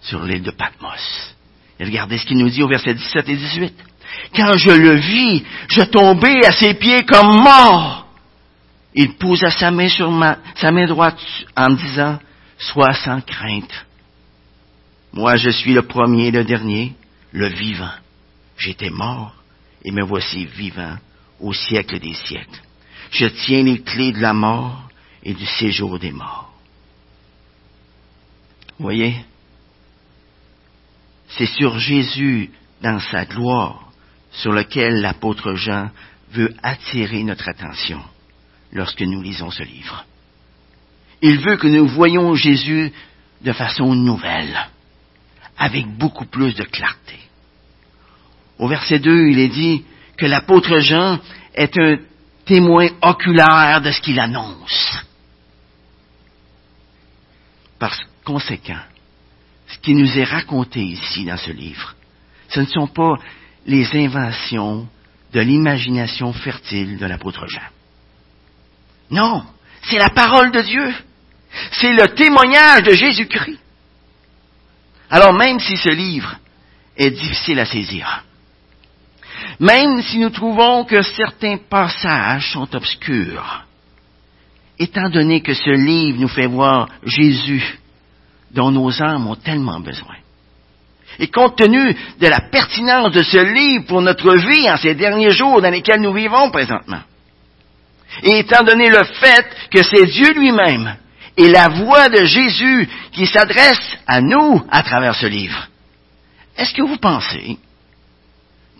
sur 0.00 0.24
l'île 0.24 0.42
de 0.42 0.50
Patmos. 0.50 1.34
Et 1.78 1.84
regardez 1.84 2.18
ce 2.18 2.26
qu'il 2.26 2.38
nous 2.38 2.50
dit 2.50 2.62
au 2.62 2.68
verset 2.68 2.94
17 2.94 3.28
et 3.28 3.36
18. 3.36 3.74
Quand 4.34 4.56
je 4.56 4.70
le 4.70 4.94
vis, 4.94 5.44
je 5.68 5.82
tombai 5.82 6.44
à 6.44 6.52
ses 6.52 6.74
pieds 6.74 7.04
comme 7.04 7.40
mort. 7.40 8.06
Il 8.94 9.14
posa 9.14 9.50
sa 9.50 9.70
main 9.70 9.88
sur 9.88 10.10
ma, 10.10 10.38
sa 10.56 10.72
main 10.72 10.86
droite 10.86 11.18
en 11.56 11.70
me 11.70 11.76
disant, 11.76 12.18
sois 12.58 12.94
sans 12.94 13.20
crainte. 13.20 13.86
Moi, 15.12 15.36
je 15.36 15.50
suis 15.50 15.72
le 15.72 15.82
premier 15.82 16.28
et 16.28 16.30
le 16.32 16.44
dernier, 16.44 16.94
le 17.32 17.48
vivant. 17.48 17.92
J'étais 18.56 18.90
mort 18.90 19.34
et 19.84 19.92
me 19.92 20.02
voici 20.02 20.46
vivant 20.46 20.96
au 21.40 21.52
siècle 21.52 22.00
des 22.00 22.14
siècles. 22.14 22.60
Je 23.10 23.26
tiens 23.26 23.62
les 23.62 23.80
clés 23.80 24.12
de 24.12 24.20
la 24.20 24.32
mort 24.32 24.88
et 25.22 25.32
du 25.32 25.46
séjour 25.46 25.98
des 25.98 26.12
morts. 26.12 26.52
Voyez, 28.78 29.14
c'est 31.30 31.46
sur 31.46 31.78
Jésus 31.78 32.50
dans 32.82 33.00
sa 33.00 33.24
gloire 33.24 33.90
sur 34.32 34.52
lequel 34.52 35.00
l'apôtre 35.00 35.54
Jean 35.54 35.90
veut 36.32 36.54
attirer 36.62 37.22
notre 37.24 37.48
attention 37.48 38.00
lorsque 38.72 39.02
nous 39.02 39.22
lisons 39.22 39.50
ce 39.50 39.62
livre. 39.62 40.04
Il 41.22 41.40
veut 41.40 41.56
que 41.56 41.66
nous 41.66 41.86
voyions 41.86 42.34
Jésus 42.34 42.92
de 43.42 43.52
façon 43.52 43.94
nouvelle, 43.94 44.68
avec 45.56 45.86
beaucoup 45.86 46.26
plus 46.26 46.54
de 46.54 46.64
clarté. 46.64 47.18
Au 48.58 48.68
verset 48.68 48.98
2, 48.98 49.28
il 49.28 49.38
est 49.38 49.48
dit 49.48 49.84
que 50.16 50.26
l'apôtre 50.26 50.78
Jean 50.80 51.18
est 51.54 51.76
un 51.78 51.96
témoin 52.44 52.88
oculaire 53.02 53.80
de 53.80 53.90
ce 53.90 54.00
qu'il 54.00 54.18
annonce. 54.18 54.98
Par 57.78 57.96
conséquent, 58.24 58.80
ce 59.68 59.78
qui 59.78 59.94
nous 59.94 60.18
est 60.18 60.24
raconté 60.24 60.80
ici 60.80 61.24
dans 61.24 61.36
ce 61.36 61.50
livre, 61.50 61.94
ce 62.48 62.60
ne 62.60 62.66
sont 62.66 62.86
pas 62.86 63.14
les 63.66 63.86
inventions 63.94 64.88
de 65.32 65.40
l'imagination 65.40 66.32
fertile 66.32 66.96
de 66.96 67.06
l'apôtre 67.06 67.46
Jean. 67.46 67.68
Non, 69.10 69.44
c'est 69.82 69.98
la 69.98 70.10
parole 70.10 70.50
de 70.52 70.62
Dieu. 70.62 70.94
C'est 71.72 71.92
le 71.92 72.08
témoignage 72.08 72.82
de 72.82 72.92
Jésus-Christ. 72.92 73.58
Alors 75.10 75.32
même 75.32 75.58
si 75.60 75.76
ce 75.76 75.90
livre 75.90 76.36
est 76.96 77.10
difficile 77.10 77.58
à 77.60 77.64
saisir, 77.64 78.24
même 79.60 80.02
si 80.02 80.18
nous 80.18 80.30
trouvons 80.30 80.84
que 80.84 81.02
certains 81.02 81.56
passages 81.56 82.52
sont 82.52 82.74
obscurs, 82.74 83.64
étant 84.78 85.08
donné 85.08 85.40
que 85.40 85.54
ce 85.54 85.70
livre 85.70 86.20
nous 86.20 86.28
fait 86.28 86.46
voir 86.46 86.88
Jésus 87.04 87.78
dont 88.52 88.70
nos 88.70 89.02
âmes 89.02 89.26
ont 89.26 89.36
tellement 89.36 89.80
besoin. 89.80 90.16
Et 91.18 91.28
compte 91.28 91.56
tenu 91.56 91.94
de 92.20 92.26
la 92.26 92.40
pertinence 92.40 93.12
de 93.12 93.22
ce 93.22 93.38
livre 93.38 93.86
pour 93.86 94.02
notre 94.02 94.36
vie 94.36 94.70
en 94.70 94.76
ces 94.76 94.94
derniers 94.94 95.32
jours 95.32 95.60
dans 95.60 95.70
lesquels 95.70 96.00
nous 96.00 96.12
vivons 96.12 96.50
présentement, 96.50 97.00
et 98.22 98.38
étant 98.38 98.64
donné 98.64 98.88
le 98.88 99.04
fait 99.04 99.46
que 99.70 99.82
c'est 99.82 100.06
Dieu 100.06 100.32
lui-même 100.34 100.96
et 101.36 101.48
la 101.48 101.68
voix 101.68 102.08
de 102.08 102.24
Jésus 102.24 102.88
qui 103.12 103.26
s'adresse 103.26 103.98
à 104.06 104.20
nous 104.20 104.62
à 104.70 104.82
travers 104.82 105.14
ce 105.14 105.26
livre, 105.26 105.68
est-ce 106.56 106.74
que 106.74 106.82
vous 106.82 106.96
pensez 106.96 107.58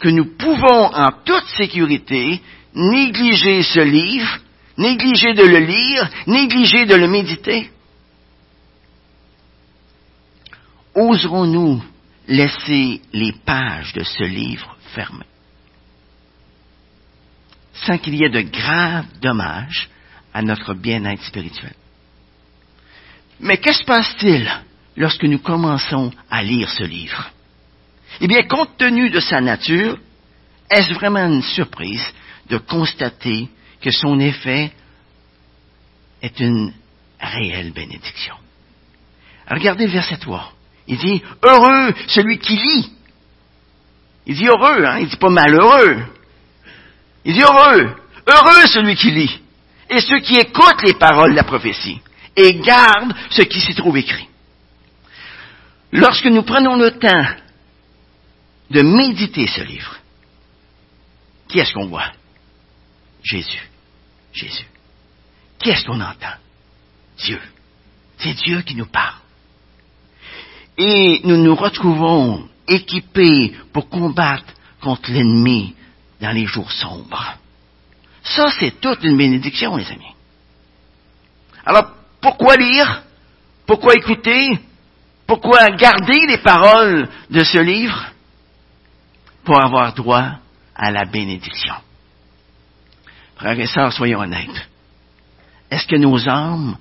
que 0.01 0.09
nous 0.09 0.37
pouvons 0.37 0.95
en 0.95 1.11
toute 1.25 1.47
sécurité 1.57 2.41
négliger 2.75 3.63
ce 3.63 3.81
livre, 3.81 4.39
négliger 4.77 5.35
de 5.35 5.45
le 5.45 5.59
lire, 5.59 6.09
négliger 6.27 6.87
de 6.87 6.95
le 6.95 7.09
méditer? 7.09 7.71
Oserons-nous 10.99 11.81
laisser 12.27 13.01
les 13.13 13.31
pages 13.31 13.93
de 13.93 14.03
ce 14.03 14.25
livre 14.25 14.77
fermées? 14.95 15.25
Sans 17.73 17.99
qu'il 17.99 18.17
y 18.17 18.25
ait 18.25 18.31
de 18.31 18.41
graves 18.41 19.07
dommages 19.23 19.89
à 20.35 20.43
notre 20.43 20.75
bien-être 20.75 21.23
spirituel. 21.23 21.75
Mais 23.39 23.59
que 23.59 23.73
se 23.73 23.85
passe-t-il 23.85 24.51
lorsque 24.97 25.23
nous 25.23 25.39
commençons 25.39 26.11
à 26.29 26.43
lire 26.43 26.69
ce 26.69 26.83
livre? 26.83 27.31
Eh 28.21 28.27
bien, 28.27 28.43
compte 28.43 28.77
tenu 28.77 29.09
de 29.09 29.21
sa 29.21 29.41
nature, 29.41 30.01
est-ce 30.69 30.95
vraiment 30.95 31.27
une 31.27 31.43
surprise 31.43 32.13
de 32.49 32.59
constater 32.59 33.49
que 33.81 33.93
son 33.93 34.19
effet 34.19 34.73
est 36.23 36.41
une 36.41 36.73
réelle 37.21 37.71
bénédiction? 37.71 38.35
Regardez 39.49 39.87
verset 39.87 40.17
3. 40.17 40.58
Il 40.89 40.97
dit, 40.99 41.23
heureux 41.45 41.95
celui 42.09 42.39
qui 42.39 42.57
lit. 42.57 42.91
Il 44.27 44.35
dit 44.37 44.47
heureux, 44.47 44.85
hein? 44.85 44.99
il 44.99 45.09
dit 45.09 45.17
pas 45.17 45.29
malheureux. 45.29 46.03
Il 47.25 47.35
dit 47.35 47.43
heureux, 47.43 47.95
heureux 48.27 48.67
celui 48.67 48.97
qui 48.97 49.11
lit, 49.11 49.41
et 49.91 50.01
ceux 50.01 50.21
qui 50.21 50.37
écoutent 50.37 50.83
les 50.83 50.95
paroles 50.95 51.33
de 51.33 51.37
la 51.37 51.45
prophétie, 51.45 52.01
et 52.35 52.55
gardent 52.61 53.15
ce 53.31 53.43
qui 53.43 53.61
s'y 53.61 53.75
trouve 53.75 53.99
écrit. 53.99 54.29
Lorsque 55.93 56.27
nous 56.27 56.43
prenons 56.43 56.77
le 56.77 56.93
temps 56.93 57.27
de 58.71 58.83
méditer 58.83 59.47
ce 59.47 59.63
livre, 59.63 59.97
qui 61.49 61.59
est-ce 61.59 61.73
qu'on 61.73 61.87
voit? 61.87 62.13
Jésus. 63.23 63.69
Jésus. 64.33 64.67
Qui 65.59 65.71
est-ce 65.71 65.85
qu'on 65.85 66.01
entend? 66.01 66.37
Dieu. 67.19 67.41
C'est 68.19 68.35
Dieu 68.35 68.63
qui 68.63 68.75
nous 68.75 68.87
parle. 68.87 69.17
Et 70.79 71.21
nous 71.25 71.37
nous 71.37 71.57
retrouvons 71.57 72.49
équipés 72.69 73.57
pour 73.73 73.89
combattre 73.89 74.55
contre 74.81 75.11
l'ennemi 75.11 75.75
dans 76.21 76.31
les 76.31 76.47
jours 76.47 76.71
sombres. 76.71 77.37
Ça, 78.23 78.49
c'est 78.59 78.81
toute 78.81 79.03
une 79.03 79.17
bénédiction, 79.17 79.77
les 79.77 79.91
amis. 79.91 80.15
Alors, 81.65 81.91
pourquoi 82.21 82.57
lire? 82.57 83.03
Pourquoi 83.67 83.95
écouter? 83.95 84.59
Pourquoi 85.27 85.69
garder 85.71 86.27
les 86.27 86.39
paroles 86.39 87.09
de 87.29 87.43
ce 87.43 87.59
livre? 87.59 88.13
Pour 89.45 89.61
avoir 89.63 89.95
droit 89.95 90.33
à 90.77 90.91
la 90.91 91.05
bénédiction. 91.05 91.75
Frères 93.37 93.59
et 93.59 93.67
sœurs, 93.67 93.93
soyons 93.93 94.21
honnêtes. 94.21 94.69
Est-ce 95.71 95.87
que 95.87 95.97
nos 95.97 96.29
âmes 96.29 96.77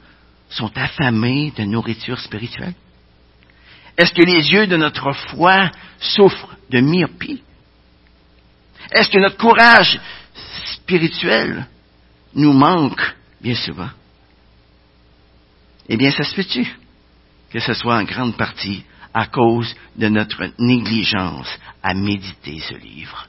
sont 0.50 0.72
affamées 0.78 1.52
de 1.58 1.64
nourriture 1.64 2.20
spirituelle? 2.20 2.74
Est-ce 3.98 4.14
que 4.14 4.22
les 4.22 4.52
yeux 4.52 4.68
de 4.68 4.78
notre 4.78 5.12
foi 5.12 5.72
souffrent 6.00 6.56
de 6.70 6.80
myopie? 6.82 7.42
Est-ce 8.92 9.10
que 9.10 9.18
notre 9.18 9.38
courage 9.38 10.00
spirituel 10.76 11.68
nous 12.36 12.54
manque 12.54 13.02
bien 13.42 13.56
souvent? 13.56 13.90
Eh 15.90 15.98
bien, 15.98 16.12
ça 16.12 16.24
se 16.24 16.36
peut-tu 16.36 16.76
que 17.52 17.60
ce 17.60 17.74
soit 17.74 17.98
en 17.98 18.04
grande 18.04 18.36
partie 18.36 18.84
à 19.14 19.26
cause 19.26 19.74
de 19.96 20.10
notre 20.10 20.52
négligence 20.60 21.50
à 21.82 21.94
méditer 21.94 22.60
ce 22.60 22.76
livre? 22.76 23.28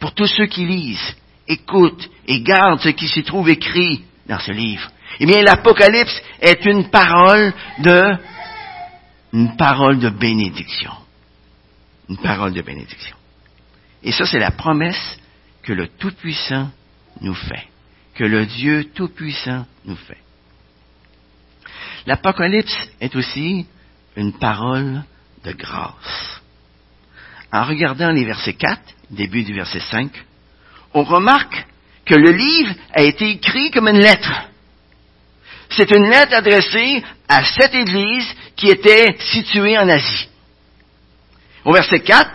Pour 0.00 0.12
tous 0.12 0.26
ceux 0.26 0.46
qui 0.46 0.66
lisent, 0.66 1.16
écoutent 1.46 2.08
et 2.26 2.40
gardent 2.42 2.80
ce 2.80 2.90
qui 2.90 3.08
s'y 3.08 3.22
trouve 3.22 3.48
écrit 3.48 4.02
dans 4.26 4.38
ce 4.38 4.52
livre, 4.52 4.90
eh 5.20 5.26
bien, 5.26 5.42
l'Apocalypse 5.42 6.20
est 6.40 6.64
une 6.66 6.90
parole 6.90 7.52
de, 7.78 8.16
une 9.32 9.56
parole 9.56 9.98
de 9.98 10.08
bénédiction. 10.08 10.92
Une 12.08 12.18
parole 12.18 12.52
de 12.52 12.62
bénédiction. 12.62 13.16
Et 14.02 14.12
ça, 14.12 14.24
c'est 14.24 14.38
la 14.38 14.50
promesse 14.50 15.18
que 15.62 15.72
le 15.72 15.88
Tout-Puissant 15.88 16.70
nous 17.20 17.34
fait, 17.34 17.66
que 18.14 18.24
le 18.24 18.46
Dieu 18.46 18.84
Tout-Puissant 18.94 19.66
nous 19.84 19.96
fait. 19.96 20.18
L'Apocalypse 22.06 22.76
est 23.00 23.14
aussi 23.16 23.66
une 24.16 24.32
parole 24.38 25.02
de 25.44 25.52
grâce. 25.52 26.40
En 27.52 27.64
regardant 27.64 28.10
les 28.10 28.24
versets 28.24 28.54
4, 28.54 28.80
début 29.10 29.42
du 29.42 29.54
verset 29.54 29.80
5, 29.80 30.10
on 30.94 31.02
remarque 31.02 31.66
que 32.04 32.14
le 32.14 32.30
livre 32.30 32.74
a 32.94 33.02
été 33.02 33.30
écrit 33.30 33.70
comme 33.70 33.88
une 33.88 34.00
lettre. 34.00 34.32
c'est 35.70 35.90
une 35.90 36.08
lettre 36.08 36.34
adressée 36.34 37.02
à 37.28 37.44
cette 37.44 37.74
église 37.74 38.26
qui 38.58 38.68
était 38.68 39.16
située 39.20 39.78
en 39.78 39.88
Asie. 39.88 40.28
Au 41.64 41.72
verset 41.72 42.00
4, 42.00 42.30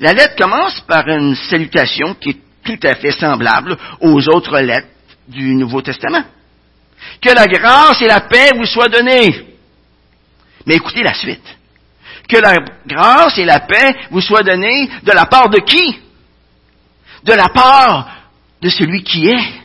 la 0.00 0.12
lettre 0.12 0.34
commence 0.36 0.80
par 0.80 1.08
une 1.08 1.36
salutation 1.36 2.14
qui 2.14 2.30
est 2.30 2.38
tout 2.64 2.86
à 2.86 2.96
fait 2.96 3.12
semblable 3.12 3.78
aux 4.00 4.28
autres 4.28 4.58
lettres 4.58 4.88
du 5.28 5.54
Nouveau 5.54 5.80
Testament. 5.80 6.24
Que 7.20 7.30
la 7.30 7.46
grâce 7.46 8.02
et 8.02 8.08
la 8.08 8.22
paix 8.22 8.50
vous 8.56 8.66
soient 8.66 8.88
données. 8.88 9.46
Mais 10.66 10.74
écoutez 10.74 11.02
la 11.02 11.14
suite. 11.14 11.56
Que 12.28 12.38
la 12.38 12.56
grâce 12.86 13.38
et 13.38 13.44
la 13.44 13.60
paix 13.60 13.94
vous 14.10 14.20
soient 14.20 14.42
données 14.42 14.88
de 15.02 15.12
la 15.12 15.26
part 15.26 15.48
de 15.48 15.60
qui? 15.60 15.98
De 17.22 17.34
la 17.34 17.48
part 17.48 18.08
de 18.60 18.68
celui 18.68 19.04
qui 19.04 19.28
est, 19.28 19.62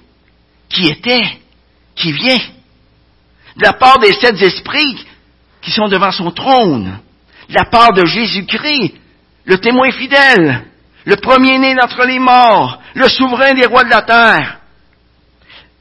qui 0.69 0.87
était, 0.89 1.39
qui 1.95 2.11
vient. 2.11 2.37
De 3.55 3.63
la 3.63 3.73
part 3.73 3.97
des 3.97 4.13
sept 4.13 4.39
esprits 4.41 5.05
qui 5.67 5.73
sont 5.73 5.89
devant 5.89 6.13
son 6.13 6.31
trône. 6.31 6.97
De 7.49 7.53
la 7.53 7.65
part 7.65 7.91
de 7.91 8.05
Jésus-Christ, 8.05 8.93
le 9.43 9.57
témoin 9.57 9.91
fidèle, 9.91 10.63
le 11.03 11.17
premier-né 11.17 11.75
d'entre 11.75 12.05
les 12.05 12.19
morts, 12.19 12.81
le 12.95 13.09
souverain 13.09 13.53
des 13.53 13.65
rois 13.65 13.83
de 13.83 13.89
la 13.89 14.01
terre. 14.01 14.59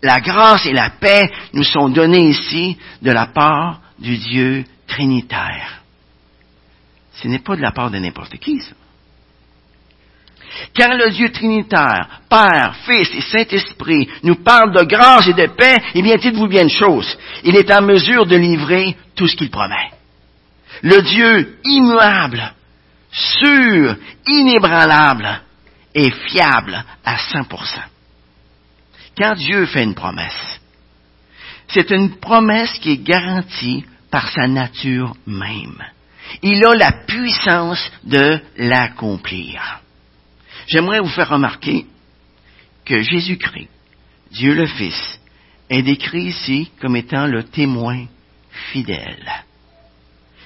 La 0.03 0.18
grâce 0.18 0.66
et 0.66 0.72
la 0.72 0.90
paix 0.90 1.31
nous 1.53 1.62
sont 1.62 1.88
données 1.88 2.31
ici 2.31 2.77
de 3.01 3.12
la 3.12 3.27
part 3.27 3.81
du 4.01 4.16
Dieu 4.16 4.64
trinitaire. 4.88 5.83
Ce 7.22 7.29
n'est 7.29 7.38
pas 7.38 7.55
de 7.55 7.62
la 7.62 7.70
part 7.70 7.92
de 7.92 7.99
n'importe 7.99 8.38
qui, 8.38 8.59
ça. 8.59 8.75
Quand 10.77 10.94
le 10.94 11.11
Dieu 11.11 11.31
trinitaire, 11.31 12.22
Père, 12.29 12.75
Fils 12.85 13.14
et 13.14 13.20
Saint-Esprit 13.20 14.09
nous 14.25 14.37
parle 14.37 14.72
de 14.72 14.83
grâce 14.83 15.29
et 15.29 15.33
de 15.33 15.46
paix, 15.46 15.77
eh 15.94 16.03
bien, 16.03 16.16
dites-vous 16.16 16.49
bien 16.49 16.62
une 16.62 16.70
chose. 16.70 17.16
Il 17.44 17.55
est 17.55 17.70
en 17.70 17.83
mesure 17.83 18.27
de 18.27 18.37
livrer 18.37 18.96
tout 19.16 19.26
ce 19.26 19.37
qu'il 19.37 19.50
promet. 19.50 19.90
Le 20.83 21.02
Dieu 21.02 21.59
immuable, 21.64 22.52
sûr, 23.11 23.96
inébranlable 24.26 25.40
et 25.94 26.11
fiable 26.11 26.85
à 27.05 27.16
100%. 27.16 27.46
Quand 29.16 29.35
Dieu 29.35 29.66
fait 29.66 29.83
une 29.85 29.94
promesse, 29.94 30.61
c'est 31.68 31.90
une 31.90 32.16
promesse 32.18 32.79
qui 32.79 32.92
est 32.92 33.02
garantie 33.02 33.85
par 34.11 34.31
sa 34.31 34.46
nature 34.46 35.16
même. 35.26 35.83
Il 36.42 36.64
a 36.64 36.74
la 36.74 36.92
puissance 37.07 37.90
de 38.05 38.40
l'accomplir. 38.57 39.81
J'aimerais 40.66 41.00
vous 41.00 41.09
faire 41.09 41.31
remarquer 41.31 41.87
que 42.85 43.02
Jésus-Christ, 43.02 43.68
Dieu 44.33 44.55
le 44.55 44.66
Fils, 44.66 45.20
est 45.70 45.83
décrit 45.83 46.26
ici 46.26 46.70
comme 46.81 46.96
étant 46.96 47.26
le 47.26 47.44
témoin 47.44 48.07
fidèle. 48.57 49.45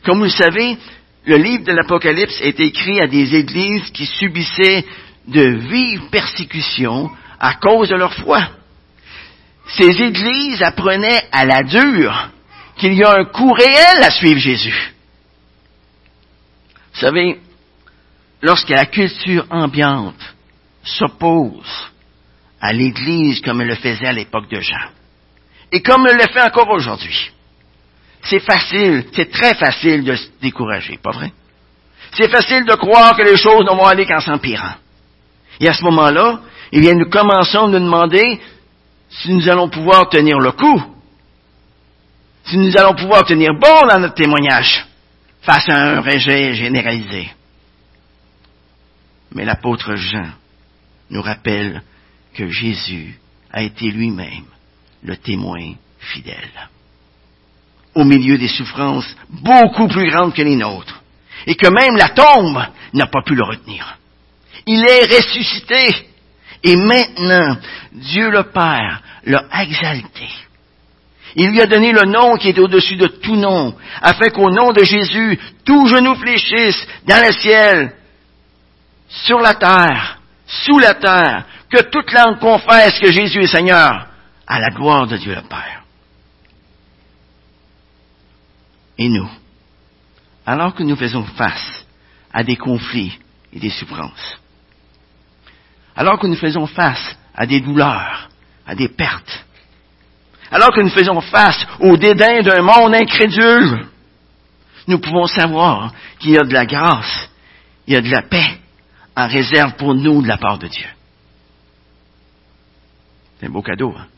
Comme 0.05 0.18
vous 0.18 0.25
le 0.25 0.31
savez, 0.31 0.77
le 1.25 1.37
livre 1.37 1.64
de 1.64 1.73
l'Apocalypse 1.73 2.40
est 2.40 2.59
écrit 2.61 3.01
à 3.01 3.07
des 3.07 3.35
églises 3.35 3.90
qui 3.90 4.07
subissaient 4.07 4.85
de 5.27 5.42
vives 5.42 6.09
persécutions 6.11 7.11
à 7.38 7.55
cause 7.55 7.88
de 7.88 7.96
leur 7.96 8.14
foi. 8.14 8.49
Ces 9.68 10.03
églises 10.03 10.62
apprenaient 10.62 11.29
à 11.31 11.44
la 11.44 11.62
dure 11.62 12.31
qu'il 12.77 12.94
y 12.94 13.05
a 13.05 13.14
un 13.14 13.25
coût 13.25 13.53
réel 13.53 14.03
à 14.03 14.11
suivre 14.11 14.40
Jésus. 14.40 14.92
Vous 16.94 17.01
savez, 17.01 17.38
lorsque 18.42 18.70
la 18.70 18.87
culture 18.87 19.46
ambiante 19.51 20.35
s'oppose 20.83 21.90
à 22.61 22.73
l'Église 22.73 23.40
comme 23.42 23.61
elle 23.61 23.68
le 23.68 23.77
faisait 23.77 24.07
à 24.07 24.12
l'époque 24.12 24.51
de 24.51 24.61
Jean, 24.61 24.90
et 25.73 25.83
comme 25.83 26.07
elle 26.07 26.16
le 26.16 26.33
fait 26.33 26.42
encore 26.42 26.70
aujourd'hui, 26.70 27.31
c'est 28.22 28.40
facile, 28.40 29.06
c'est 29.14 29.30
très 29.30 29.54
facile 29.54 30.04
de 30.04 30.14
se 30.14 30.28
décourager, 30.40 30.98
pas 31.02 31.12
vrai? 31.12 31.33
C'est 32.12 32.28
facile 32.28 32.64
de 32.64 32.74
croire 32.74 33.16
que 33.16 33.22
les 33.22 33.37
choses 33.37 33.64
ne 33.64 33.70
vont 33.70 33.87
aller 33.87 34.06
qu'en 34.06 34.20
s'empirant. 34.20 34.74
Et 35.61 35.68
à 35.68 35.72
ce 35.72 35.85
moment-là, 35.85 36.40
eh 36.72 36.80
bien, 36.80 36.94
nous 36.94 37.09
commençons 37.09 37.64
à 37.64 37.68
nous 37.68 37.78
demander 37.78 38.40
si 39.11 39.33
nous 39.33 39.48
allons 39.48 39.68
pouvoir 39.68 40.09
tenir 40.09 40.38
le 40.38 40.52
coup, 40.52 40.83
si 42.44 42.56
nous 42.56 42.76
allons 42.76 42.94
pouvoir 42.94 43.24
tenir 43.24 43.50
bon 43.54 43.87
dans 43.88 43.98
notre 43.98 44.14
témoignage 44.14 44.87
face 45.42 45.68
à 45.68 45.76
un 45.76 46.00
rejet 46.00 46.54
généralisé. 46.54 47.30
Mais 49.33 49.44
l'apôtre 49.44 49.94
Jean 49.94 50.30
nous 51.11 51.22
rappelle 51.22 51.83
que 52.35 52.48
Jésus 52.48 53.18
a 53.52 53.62
été 53.62 53.90
lui-même 53.90 54.44
le 55.02 55.16
témoin 55.16 55.74
fidèle 55.98 56.68
au 57.94 58.05
milieu 58.05 58.38
des 58.38 58.48
souffrances 58.48 59.16
beaucoup 59.29 59.88
plus 59.88 60.11
grandes 60.11 60.35
que 60.35 60.42
les 60.42 60.57
nôtres, 60.57 61.03
et 61.46 61.55
que 61.55 61.68
même 61.68 61.96
la 61.96 62.09
tombe 62.11 62.62
n'a 62.92 63.07
pas 63.07 63.22
pu 63.22 63.35
le 63.35 63.44
retenir. 63.44 63.98
Il 64.66 64.85
est 64.85 65.16
ressuscité, 65.16 66.07
et 66.62 66.76
maintenant 66.76 67.57
Dieu 67.92 68.31
le 68.31 68.44
Père 68.44 69.03
l'a 69.24 69.44
exalté. 69.62 70.29
Il 71.37 71.50
lui 71.50 71.61
a 71.61 71.66
donné 71.66 71.92
le 71.92 72.07
nom 72.07 72.37
qui 72.37 72.48
est 72.48 72.59
au-dessus 72.59 72.96
de 72.96 73.07
tout 73.07 73.37
nom, 73.37 73.74
afin 74.03 74.29
qu'au 74.29 74.50
nom 74.50 74.72
de 74.72 74.83
Jésus, 74.83 75.38
tout 75.64 75.87
genou 75.87 76.14
fléchisse 76.16 76.87
dans 77.07 77.24
le 77.24 77.33
ciel, 77.33 77.92
sur 79.09 79.40
la 79.40 79.55
terre, 79.55 80.18
sous 80.46 80.79
la 80.79 80.94
terre, 80.94 81.44
que 81.70 81.83
toute 81.83 82.12
langue 82.12 82.38
confesse 82.38 82.98
que 82.98 83.12
Jésus 83.12 83.42
est 83.42 83.46
Seigneur, 83.46 84.09
à 84.46 84.59
la 84.59 84.70
gloire 84.70 85.07
de 85.07 85.16
Dieu 85.16 85.35
le 85.35 85.42
Père. 85.42 85.80
Et 89.00 89.08
nous, 89.08 89.30
alors 90.44 90.74
que 90.74 90.82
nous 90.82 90.94
faisons 90.94 91.24
face 91.24 91.86
à 92.34 92.44
des 92.44 92.56
conflits 92.56 93.18
et 93.50 93.58
des 93.58 93.70
souffrances, 93.70 94.38
alors 95.96 96.18
que 96.18 96.26
nous 96.26 96.36
faisons 96.36 96.66
face 96.66 97.16
à 97.34 97.46
des 97.46 97.62
douleurs, 97.62 98.28
à 98.66 98.74
des 98.74 98.88
pertes, 98.88 99.46
alors 100.50 100.68
que 100.74 100.82
nous 100.82 100.90
faisons 100.90 101.18
face 101.22 101.66
au 101.78 101.96
dédain 101.96 102.42
d'un 102.42 102.60
monde 102.60 102.94
incrédule, 102.94 103.86
nous 104.86 104.98
pouvons 104.98 105.26
savoir 105.26 105.94
qu'il 106.18 106.32
y 106.32 106.38
a 106.38 106.42
de 106.42 106.52
la 106.52 106.66
grâce, 106.66 107.30
il 107.86 107.94
y 107.94 107.96
a 107.96 108.02
de 108.02 108.10
la 108.10 108.22
paix 108.22 108.58
en 109.16 109.28
réserve 109.28 109.76
pour 109.76 109.94
nous 109.94 110.20
de 110.20 110.28
la 110.28 110.36
part 110.36 110.58
de 110.58 110.66
Dieu. 110.66 110.88
C'est 113.38 113.46
un 113.46 113.50
beau 113.50 113.62
cadeau, 113.62 113.94
hein? 113.96 114.08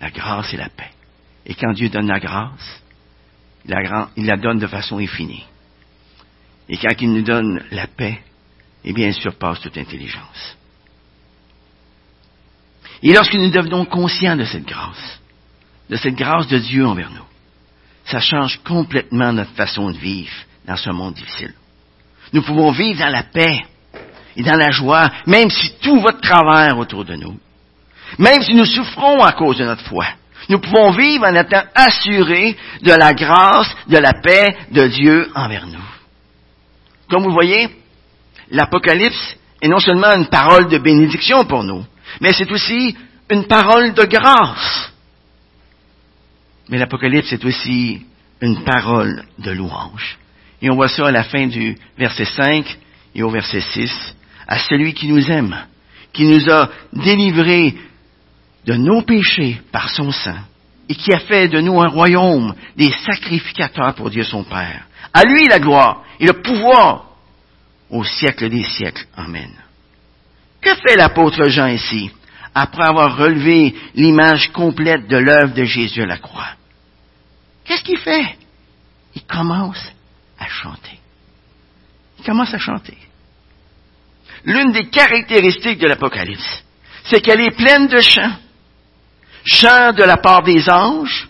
La 0.00 0.10
grâce 0.10 0.54
et 0.54 0.56
la 0.56 0.70
paix. 0.70 0.90
Et 1.44 1.54
quand 1.54 1.72
Dieu 1.72 1.90
donne 1.90 2.06
la 2.06 2.20
grâce, 2.20 2.82
il 3.66 4.26
la, 4.26 4.36
donne 4.36 4.58
de 4.58 4.66
façon 4.66 4.98
infinie. 4.98 5.44
Et 6.68 6.76
quand 6.76 6.94
il 7.00 7.12
nous 7.12 7.22
donne 7.22 7.62
la 7.70 7.86
paix, 7.86 8.20
eh 8.84 8.92
bien, 8.92 9.08
il 9.08 9.14
surpasse 9.14 9.60
toute 9.60 9.78
intelligence. 9.78 10.56
Et 13.02 13.12
lorsque 13.12 13.34
nous 13.34 13.50
devenons 13.50 13.84
conscients 13.84 14.36
de 14.36 14.44
cette 14.44 14.66
grâce, 14.66 15.20
de 15.90 15.96
cette 15.96 16.14
grâce 16.14 16.48
de 16.48 16.58
Dieu 16.58 16.86
envers 16.86 17.10
nous, 17.10 17.24
ça 18.06 18.20
change 18.20 18.60
complètement 18.64 19.32
notre 19.32 19.52
façon 19.52 19.90
de 19.90 19.96
vivre 19.96 20.32
dans 20.66 20.76
ce 20.76 20.90
monde 20.90 21.14
difficile. 21.14 21.54
Nous 22.32 22.42
pouvons 22.42 22.70
vivre 22.70 23.00
dans 23.00 23.10
la 23.10 23.22
paix 23.22 23.60
et 24.36 24.42
dans 24.42 24.56
la 24.56 24.70
joie, 24.70 25.10
même 25.26 25.50
si 25.50 25.74
tout 25.80 26.00
va 26.00 26.12
de 26.12 26.20
travers 26.20 26.78
autour 26.78 27.04
de 27.04 27.14
nous. 27.14 27.38
Même 28.18 28.42
si 28.42 28.54
nous 28.54 28.64
souffrons 28.66 29.22
à 29.22 29.32
cause 29.32 29.58
de 29.58 29.64
notre 29.64 29.84
foi. 29.84 30.06
Nous 30.48 30.58
pouvons 30.58 30.90
vivre 30.90 31.26
en 31.26 31.34
étant 31.34 31.62
assurés 31.74 32.56
de 32.82 32.92
la 32.92 33.14
grâce, 33.14 33.74
de 33.88 33.96
la 33.96 34.12
paix 34.12 34.56
de 34.70 34.86
Dieu 34.88 35.30
envers 35.34 35.66
nous. 35.66 35.84
Comme 37.08 37.24
vous 37.24 37.32
voyez, 37.32 37.68
l'Apocalypse 38.50 39.36
est 39.60 39.68
non 39.68 39.78
seulement 39.78 40.14
une 40.14 40.26
parole 40.26 40.68
de 40.68 40.78
bénédiction 40.78 41.44
pour 41.44 41.64
nous, 41.64 41.84
mais 42.20 42.32
c'est 42.32 42.50
aussi 42.50 42.96
une 43.30 43.46
parole 43.46 43.94
de 43.94 44.04
grâce. 44.04 44.92
Mais 46.68 46.78
l'Apocalypse 46.78 47.32
est 47.32 47.44
aussi 47.44 48.02
une 48.40 48.62
parole 48.64 49.24
de 49.38 49.50
louange. 49.50 50.18
Et 50.60 50.70
on 50.70 50.76
voit 50.76 50.88
ça 50.88 51.06
à 51.06 51.10
la 51.10 51.24
fin 51.24 51.46
du 51.46 51.76
verset 51.98 52.24
5 52.24 52.78
et 53.14 53.22
au 53.22 53.30
verset 53.30 53.60
6. 53.60 54.16
À 54.46 54.58
celui 54.58 54.92
qui 54.94 55.08
nous 55.08 55.30
aime, 55.30 55.56
qui 56.12 56.24
nous 56.24 56.50
a 56.50 56.70
délivrés 56.92 57.74
de 58.66 58.74
nos 58.74 59.02
péchés 59.02 59.60
par 59.72 59.90
son 59.90 60.10
sang 60.10 60.38
et 60.88 60.94
qui 60.94 61.12
a 61.12 61.18
fait 61.18 61.48
de 61.48 61.60
nous 61.60 61.80
un 61.80 61.88
royaume 61.88 62.54
des 62.76 62.90
sacrificateurs 62.90 63.94
pour 63.94 64.10
Dieu 64.10 64.24
son 64.24 64.44
Père. 64.44 64.84
À 65.12 65.22
lui 65.24 65.46
la 65.46 65.58
gloire 65.58 66.02
et 66.20 66.26
le 66.26 66.42
pouvoir 66.42 67.06
au 67.90 68.04
siècle 68.04 68.48
des 68.48 68.64
siècles. 68.64 69.06
Amen. 69.16 69.50
Que 70.60 70.74
fait 70.74 70.96
l'apôtre 70.96 71.48
Jean 71.48 71.68
ici 71.68 72.10
après 72.54 72.84
avoir 72.84 73.16
relevé 73.16 73.74
l'image 73.94 74.50
complète 74.52 75.08
de 75.08 75.16
l'œuvre 75.16 75.54
de 75.54 75.64
Jésus 75.64 76.02
à 76.02 76.06
la 76.06 76.18
croix? 76.18 76.50
Qu'est-ce 77.64 77.82
qu'il 77.82 77.98
fait? 77.98 78.36
Il 79.14 79.22
commence 79.22 79.92
à 80.38 80.48
chanter. 80.48 80.98
Il 82.18 82.24
commence 82.24 82.52
à 82.52 82.58
chanter. 82.58 82.98
L'une 84.44 84.72
des 84.72 84.88
caractéristiques 84.88 85.78
de 85.78 85.86
l'Apocalypse, 85.86 86.64
c'est 87.04 87.20
qu'elle 87.20 87.40
est 87.40 87.56
pleine 87.56 87.86
de 87.86 88.00
chants 88.00 88.36
chant 89.44 89.92
de 89.92 90.02
la 90.02 90.16
part 90.16 90.42
des 90.42 90.68
anges, 90.68 91.28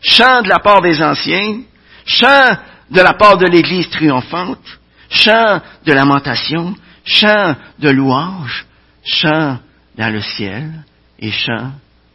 chant 0.00 0.42
de 0.42 0.48
la 0.48 0.58
part 0.58 0.80
des 0.80 1.02
anciens, 1.02 1.62
chant 2.06 2.56
de 2.90 3.00
la 3.00 3.14
part 3.14 3.36
de 3.36 3.46
l'Église 3.46 3.88
triomphante, 3.90 4.78
chant 5.10 5.60
de 5.84 5.92
lamentation, 5.92 6.74
chant 7.04 7.56
de 7.78 7.90
louange, 7.90 8.66
chant 9.04 9.58
dans 9.96 10.12
le 10.12 10.20
ciel 10.20 10.84
et 11.18 11.30
chant 11.30 11.72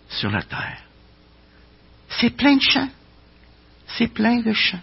sur 0.09 0.31
la 0.31 0.41
terre. 0.41 0.79
C'est 2.09 2.35
plein 2.35 2.55
de 2.55 2.61
chants. 2.61 2.89
C'est 3.87 4.07
plein 4.07 4.41
de 4.41 4.53
chants. 4.53 4.79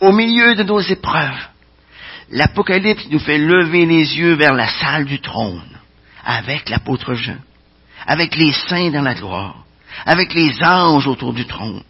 Au 0.00 0.12
milieu 0.12 0.54
de 0.54 0.62
nos 0.62 0.80
épreuves, 0.80 1.48
l'Apocalypse 2.30 3.06
nous 3.10 3.18
fait 3.18 3.38
lever 3.38 3.86
les 3.86 4.16
yeux 4.16 4.34
vers 4.34 4.54
la 4.54 4.68
salle 4.68 5.04
du 5.04 5.20
trône 5.20 5.78
avec 6.24 6.68
l'apôtre 6.68 7.14
Jean, 7.14 7.38
avec 8.08 8.34
les 8.36 8.52
saints 8.52 8.90
dans 8.90 9.02
la 9.02 9.14
gloire, 9.14 9.66
avec 10.06 10.32
les 10.32 10.64
anges 10.64 11.06
autour 11.06 11.34
du 11.34 11.46
trône. 11.46 11.82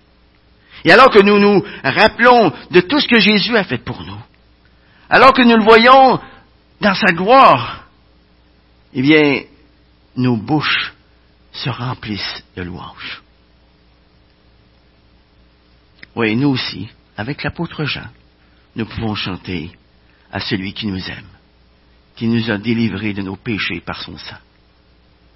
Et 0.85 0.91
alors 0.91 1.11
que 1.11 1.23
nous 1.23 1.39
nous 1.39 1.65
rappelons 1.85 2.53
de 2.73 2.81
tout 2.81 2.99
ce 2.99 3.07
que 3.07 3.21
Jésus 3.21 3.57
a 3.57 3.63
fait 3.63 3.79
pour 3.79 4.03
nous, 4.03 4.19
alors 5.09 5.33
que 5.33 5.43
nous 5.43 5.57
le 5.57 5.63
voyons 5.63 6.21
dans 6.81 6.95
sa 6.95 7.13
gloire, 7.13 7.85
eh 8.93 9.01
bien, 9.01 9.43
nos 10.17 10.37
bouches 10.37 10.93
se 11.53 11.71
remplissent 11.71 12.43
de 12.57 12.63
louanges. 12.63 13.23
Oui, 16.17 16.35
nous 16.35 16.49
aussi, 16.49 16.89
avec 17.17 17.45
l'apôtre 17.45 17.85
Jean, 17.85 18.09
nous 18.75 18.87
pouvons 18.87 19.15
chanter 19.15 19.71
à 20.33 20.41
celui 20.41 20.73
qui 20.73 20.89
nous 20.89 21.09
aime, 21.09 21.29
qui 22.17 22.27
nous 22.27 22.51
a 22.51 22.59
délivrés 22.59 23.13
de 23.13 23.23
nos 23.23 23.37
péchés 23.37 23.81
par 23.81 24.03
son 24.03 24.19
sang, 24.19 24.37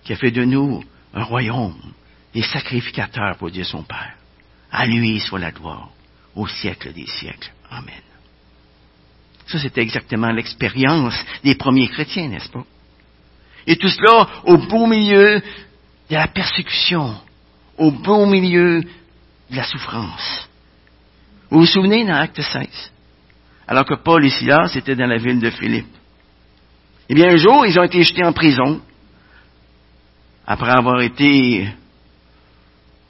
qui 0.04 0.12
a 0.12 0.16
fait 0.16 0.30
de 0.30 0.44
nous 0.44 0.82
un 1.14 1.24
royaume, 1.24 1.92
des 2.34 2.42
sacrificateurs 2.42 3.36
pour 3.36 3.50
Dieu 3.50 3.64
son 3.64 3.82
Père. 3.82 4.14
À 4.70 4.86
lui 4.86 5.20
soit 5.20 5.38
la 5.38 5.50
gloire 5.50 5.90
au 6.34 6.46
siècle 6.46 6.92
des 6.92 7.06
siècles. 7.06 7.52
Amen. 7.70 8.00
Ça, 9.46 9.58
c'était 9.58 9.82
exactement 9.82 10.30
l'expérience 10.30 11.14
des 11.44 11.54
premiers 11.54 11.88
chrétiens, 11.88 12.28
n'est-ce 12.28 12.48
pas? 12.48 12.64
Et 13.66 13.76
tout 13.76 13.88
cela 13.88 14.28
au 14.44 14.56
beau 14.56 14.86
milieu 14.86 15.40
de 16.10 16.14
la 16.14 16.26
persécution, 16.28 17.14
au 17.76 17.90
beau 17.90 18.26
milieu 18.26 18.80
de 18.80 19.56
la 19.56 19.64
souffrance. 19.64 20.48
Vous 21.50 21.60
vous 21.60 21.66
souvenez 21.66 22.04
dans 22.04 22.14
Acte 22.14 22.40
16? 22.40 22.92
Alors 23.68 23.84
que 23.84 23.94
Paul 23.94 24.24
et 24.24 24.30
Silas 24.30 24.72
étaient 24.74 24.96
dans 24.96 25.06
la 25.06 25.18
ville 25.18 25.38
de 25.38 25.50
Philippe? 25.50 25.94
Eh 27.08 27.14
bien, 27.14 27.30
un 27.30 27.36
jour, 27.36 27.66
ils 27.66 27.78
ont 27.78 27.84
été 27.84 28.02
jetés 28.02 28.24
en 28.24 28.32
prison 28.32 28.80
après 30.46 30.70
avoir 30.70 31.00
été 31.00 31.68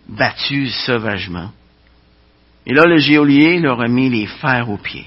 battus 0.09 0.75
sauvagement. 0.85 1.51
Et 2.67 2.75
là, 2.75 2.85
le 2.85 2.99
géolier 2.99 3.59
leur 3.59 3.81
a 3.81 3.89
mis 3.89 4.09
les 4.09 4.27
fers 4.27 4.69
aux 4.71 4.79
pieds. 4.79 5.07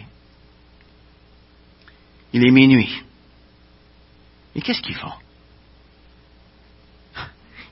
Il 2.34 2.46
est 2.46 2.52
minuit. 2.52 3.04
Et 4.56 4.62
qu'est-ce 4.62 4.82
qu'ils 4.82 4.96
font? 4.96 5.14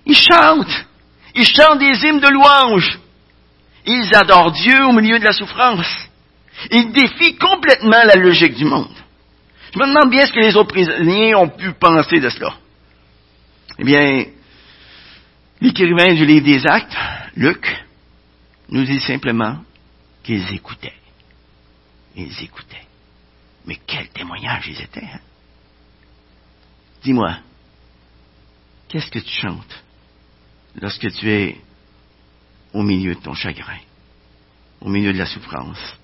Ils 0.06 0.18
chantent. 0.18 0.86
Ils 1.36 1.48
chantent 1.48 1.80
des 1.80 2.06
hymnes 2.06 2.20
de 2.20 2.30
louange. 2.30 3.00
Ils 3.86 4.16
adorent 4.16 4.52
Dieu 4.52 4.86
au 4.86 4.94
milieu 4.94 5.20
de 5.20 5.24
la 5.24 5.34
souffrance. 5.34 6.10
Ils 6.72 6.92
défient 6.92 7.36
complètement 7.36 8.04
la 8.06 8.16
logique 8.16 8.56
du 8.56 8.66
monde. 8.66 8.96
Je 9.74 9.80
me 9.80 9.88
demande 9.88 10.12
bien 10.12 10.26
ce 10.26 10.32
que 10.32 10.40
les 10.40 10.56
autres 10.56 10.72
prisonniers 10.72 11.36
ont 11.36 11.50
pu 11.50 11.74
penser 11.74 12.20
de 12.20 12.30
cela. 12.30 12.54
Eh 13.80 13.84
bien, 13.84 14.26
l'écrivain 15.64 16.14
du 16.14 16.26
livre 16.26 16.46
des 16.46 16.68
Actes, 16.68 16.96
Luc, 17.38 17.86
nous 18.68 18.84
dit 18.84 19.00
simplement 19.00 19.64
qu'ils 20.22 20.54
écoutaient. 20.54 21.00
Ils 22.16 22.44
écoutaient. 22.44 22.86
Mais 23.66 23.80
quel 23.88 24.10
témoignage 24.10 24.68
ils 24.68 24.82
étaient. 24.82 25.06
Hein? 25.06 25.22
Dis-moi, 27.02 27.38
qu'est-ce 28.90 29.10
que 29.10 29.20
tu 29.20 29.32
chantes 29.32 29.84
lorsque 30.82 31.10
tu 31.14 31.32
es 31.32 31.58
au 32.74 32.84
milieu 32.84 33.16
de 33.16 33.22
ton 33.22 33.34
chagrin, 33.34 33.80
au 34.82 34.90
milieu 34.90 35.14
de 35.14 35.18
la 35.18 35.26
souffrance? 35.26 35.98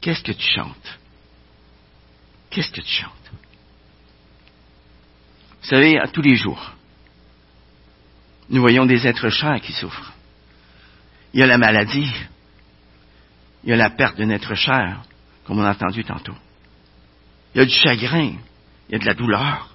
Qu'est-ce 0.00 0.22
que 0.22 0.32
tu 0.32 0.46
chantes? 0.54 0.98
Qu'est-ce 2.48 2.70
que 2.70 2.80
tu 2.80 3.02
chantes? 3.02 3.30
Vous 5.60 5.68
savez, 5.68 5.98
à 5.98 6.08
tous 6.08 6.22
les 6.22 6.36
jours, 6.36 6.74
nous 8.50 8.60
voyons 8.60 8.86
des 8.86 9.06
êtres 9.06 9.30
chers 9.30 9.60
qui 9.60 9.72
souffrent. 9.72 10.12
Il 11.32 11.40
y 11.40 11.42
a 11.42 11.46
la 11.46 11.58
maladie, 11.58 12.12
il 13.64 13.70
y 13.70 13.72
a 13.72 13.76
la 13.76 13.90
perte 13.90 14.16
d'un 14.18 14.30
être 14.30 14.54
cher, 14.54 15.02
comme 15.44 15.58
on 15.58 15.64
a 15.64 15.70
entendu 15.70 16.04
tantôt. 16.04 16.34
Il 17.54 17.58
y 17.58 17.60
a 17.62 17.64
du 17.64 17.72
chagrin, 17.72 18.32
il 18.88 18.92
y 18.92 18.94
a 18.94 18.98
de 18.98 19.06
la 19.06 19.14
douleur, 19.14 19.74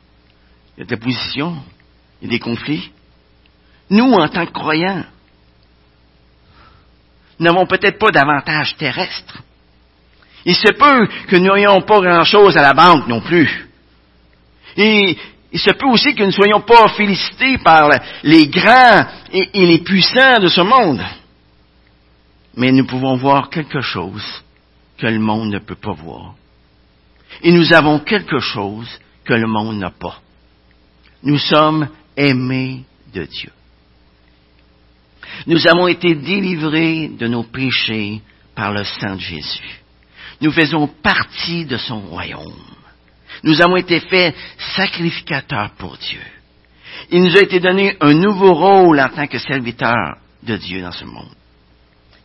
il 0.77 0.81
y 0.81 0.83
a 0.83 0.85
de 0.85 0.91
l'opposition, 0.91 1.57
il 2.21 2.27
y 2.27 2.29
a 2.29 2.31
des 2.31 2.39
conflits. 2.39 2.91
Nous, 3.89 4.11
en 4.11 4.27
tant 4.29 4.45
que 4.45 4.51
croyants, 4.51 5.03
n'avons 7.39 7.65
peut-être 7.65 7.97
pas 7.97 8.11
d'avantage 8.11 8.75
terrestre. 8.77 9.41
Il 10.45 10.55
se 10.55 10.71
peut 10.73 11.07
que 11.27 11.35
nous 11.35 11.53
n'ayons 11.53 11.81
pas 11.81 11.99
grand-chose 11.99 12.57
à 12.57 12.61
la 12.61 12.73
banque 12.73 13.07
non 13.07 13.21
plus. 13.21 13.67
Et 14.77 15.17
il 15.51 15.59
se 15.59 15.71
peut 15.71 15.87
aussi 15.87 16.13
que 16.13 16.21
nous 16.21 16.27
ne 16.27 16.31
soyons 16.31 16.61
pas 16.61 16.87
félicités 16.89 17.57
par 17.57 17.89
les 18.23 18.47
grands 18.47 19.05
et, 19.31 19.49
les 19.53 19.79
puissants 19.79 20.39
de 20.39 20.47
ce 20.47 20.61
monde. 20.61 21.03
Mais 22.55 22.71
nous 22.71 22.85
pouvons 22.85 23.15
voir 23.15 23.49
quelque 23.49 23.81
chose 23.81 24.23
que 24.97 25.07
le 25.07 25.19
monde 25.19 25.49
ne 25.49 25.59
peut 25.59 25.75
pas 25.75 25.93
voir. 25.93 26.35
Et 27.41 27.51
nous 27.51 27.73
avons 27.73 27.99
quelque 27.99 28.39
chose 28.39 28.87
que 29.23 29.33
le 29.33 29.47
monde 29.47 29.77
n'a 29.77 29.91
pas. 29.91 30.19
Nous 31.23 31.39
sommes 31.39 31.87
aimés 32.15 32.83
de 33.13 33.23
Dieu. 33.23 33.51
Nous 35.47 35.67
avons 35.67 35.87
été 35.87 36.15
délivrés 36.15 37.07
de 37.07 37.27
nos 37.27 37.43
péchés 37.43 38.21
par 38.55 38.71
le 38.71 38.83
sang 38.83 39.15
de 39.15 39.21
Jésus. 39.21 39.81
Nous 40.41 40.51
faisons 40.51 40.87
partie 40.87 41.65
de 41.65 41.77
son 41.77 41.99
royaume. 42.01 42.53
Nous 43.43 43.61
avons 43.61 43.77
été 43.77 43.99
faits 43.99 44.35
sacrificateurs 44.75 45.71
pour 45.77 45.97
Dieu. 45.97 46.21
Il 47.11 47.23
nous 47.23 47.37
a 47.37 47.41
été 47.41 47.59
donné 47.59 47.95
un 48.01 48.13
nouveau 48.13 48.53
rôle 48.53 48.99
en 48.99 49.09
tant 49.09 49.27
que 49.27 49.39
serviteurs 49.39 50.17
de 50.43 50.57
Dieu 50.57 50.81
dans 50.81 50.91
ce 50.91 51.05
monde. 51.05 51.33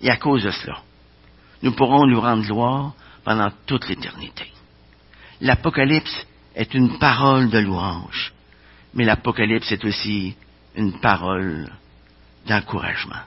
Et 0.00 0.10
à 0.10 0.16
cause 0.16 0.42
de 0.42 0.50
cela, 0.50 0.78
nous 1.62 1.72
pourrons 1.72 2.06
nous 2.06 2.20
rendre 2.20 2.44
gloire 2.44 2.92
pendant 3.24 3.50
toute 3.66 3.88
l'éternité. 3.88 4.50
L'Apocalypse 5.40 6.26
est 6.54 6.74
une 6.74 6.98
parole 6.98 7.50
de 7.50 7.58
louange, 7.58 8.32
mais 8.92 9.04
l'Apocalypse 9.04 9.70
est 9.72 9.84
aussi 9.84 10.36
une 10.76 10.98
parole 11.00 11.70
d'encouragement. 12.46 13.22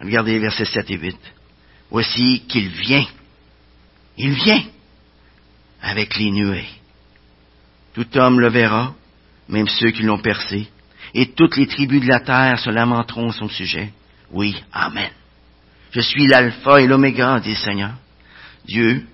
Regardez 0.00 0.38
versets 0.38 0.64
7 0.64 0.90
et 0.90 0.98
8. 0.98 1.18
Voici 1.90 2.44
qu'il 2.48 2.68
vient. 2.68 3.06
Il 4.16 4.32
vient 4.32 4.62
avec 5.82 6.16
les 6.16 6.30
nuées. 6.30 6.68
Tout 7.94 8.06
homme 8.16 8.40
le 8.40 8.48
verra, 8.48 8.94
même 9.48 9.68
ceux 9.68 9.90
qui 9.90 10.02
l'ont 10.02 10.18
percé, 10.18 10.68
et 11.14 11.32
toutes 11.32 11.56
les 11.56 11.66
tribus 11.66 12.02
de 12.02 12.08
la 12.08 12.20
terre 12.20 12.58
se 12.58 12.70
lamenteront 12.70 13.30
à 13.30 13.32
son 13.32 13.48
sujet. 13.48 13.92
Oui, 14.30 14.62
Amen. 14.72 15.10
Je 15.90 16.00
suis 16.00 16.28
l'alpha 16.28 16.80
et 16.80 16.86
l'oméga, 16.86 17.40
dit 17.40 17.50
le 17.50 17.56
Seigneur. 17.56 17.94
Dieu, 18.64 19.06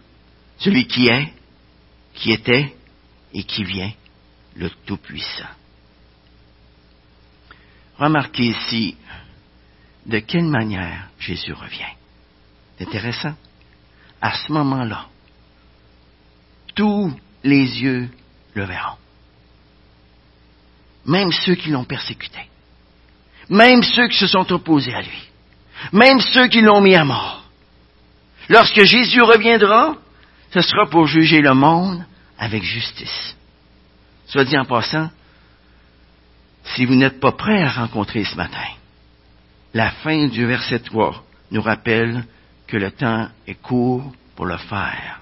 celui 0.59 0.87
qui 0.87 1.07
est, 1.09 1.33
qui 2.15 2.33
était 2.33 2.75
et 3.33 3.45
qui 3.45 3.65
vient, 3.65 3.93
le 4.57 4.69
Tout-Puissant. 4.85 5.45
Remarquez 7.99 8.49
ici 8.49 8.97
de 10.05 10.19
quelle 10.19 10.45
manière 10.45 11.09
Jésus 11.19 11.53
revient. 11.53 11.95
Intéressant. 12.79 13.35
À 14.21 14.35
ce 14.35 14.53
moment-là, 14.53 15.07
tous 16.77 17.13
les 17.43 17.83
yeux 17.83 18.09
le 18.55 18.65
verront. 18.65 18.97
Même 21.05 21.33
ceux 21.33 21.57
qui 21.57 21.71
l'ont 21.71 21.85
persécuté. 21.85 22.39
Même 23.49 23.83
ceux 23.83 24.09
qui 24.09 24.19
se 24.19 24.27
sont 24.29 24.53
opposés 24.53 24.95
à 24.95 25.03
lui. 25.03 25.29
Même 25.93 26.21
ceux 26.21 26.49
qui 26.49 26.61
l'ont 26.61 26.81
mis 26.81 26.95
à 26.95 27.05
mort. 27.05 27.45
Lorsque 28.49 28.83
Jésus 28.85 29.23
reviendra, 29.23 29.97
ce 30.53 30.61
sera 30.61 30.87
pour 30.87 31.07
juger 31.07 31.41
le 31.41 31.55
monde 31.55 32.05
avec 32.39 32.63
justice. 32.63 33.37
Soit 34.27 34.45
dit 34.45 34.59
en 34.59 34.65
passant, 34.65 35.11
si 36.75 36.85
vous 36.85 36.95
n'êtes 36.95 37.21
pas 37.21 37.33
prêt 37.33 37.63
à 37.63 37.71
rencontrer 37.71 38.25
ce 38.25 38.37
matin, 38.37 38.69
la 39.75 39.91
fin 39.91 40.27
du 40.27 40.47
verset 40.47 40.81
3 40.81 41.25
nous 41.53 41.63
rappelle 41.63 42.25
que 42.67 42.77
le 42.77 42.91
temps 42.91 43.29
est 43.47 43.61
court 43.63 44.13
pour 44.35 44.47
le 44.47 44.57
faire. 44.57 45.21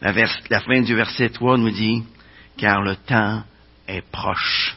La, 0.00 0.12
la 0.12 0.60
fin 0.60 0.80
du 0.80 0.94
verset 0.94 1.30
3 1.30 1.58
nous 1.58 1.70
dit, 1.70 2.02
car 2.56 2.82
le 2.82 2.96
temps 2.96 3.42
est 3.86 4.02
proche. 4.10 4.76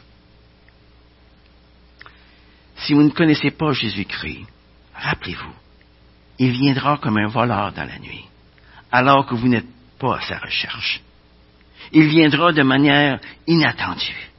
si 2.84 2.92
vous 2.92 3.02
ne 3.02 3.10
connaissez 3.10 3.50
pas 3.50 3.72
Jésus-Christ, 3.72 4.46
rappelez-vous, 4.94 5.54
il 6.38 6.50
viendra 6.50 6.98
comme 6.98 7.16
un 7.16 7.28
voleur 7.28 7.72
dans 7.72 7.84
la 7.84 7.98
nuit, 7.98 8.24
alors 8.92 9.26
que 9.26 9.34
vous 9.34 9.48
n'êtes 9.48 9.66
pas 9.98 10.16
à 10.16 10.20
sa 10.20 10.38
recherche. 10.38 11.00
Il 11.92 12.08
viendra 12.08 12.52
de 12.52 12.62
manière 12.62 13.20
inattendue. 13.46 14.30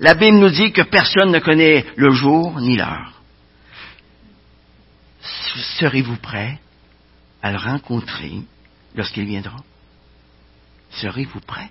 La 0.00 0.14
Bible 0.14 0.38
nous 0.38 0.50
dit 0.50 0.72
que 0.72 0.82
personne 0.82 1.30
ne 1.30 1.38
connaît 1.38 1.86
le 1.96 2.10
jour 2.10 2.60
ni 2.60 2.76
l'heure. 2.76 3.12
Serez-vous 5.78 6.16
prêt 6.16 6.58
à 7.42 7.52
le 7.52 7.58
rencontrer 7.58 8.40
lorsqu'il 8.96 9.26
viendra? 9.26 9.56
Serez-vous 10.94 11.40
prêt? 11.40 11.70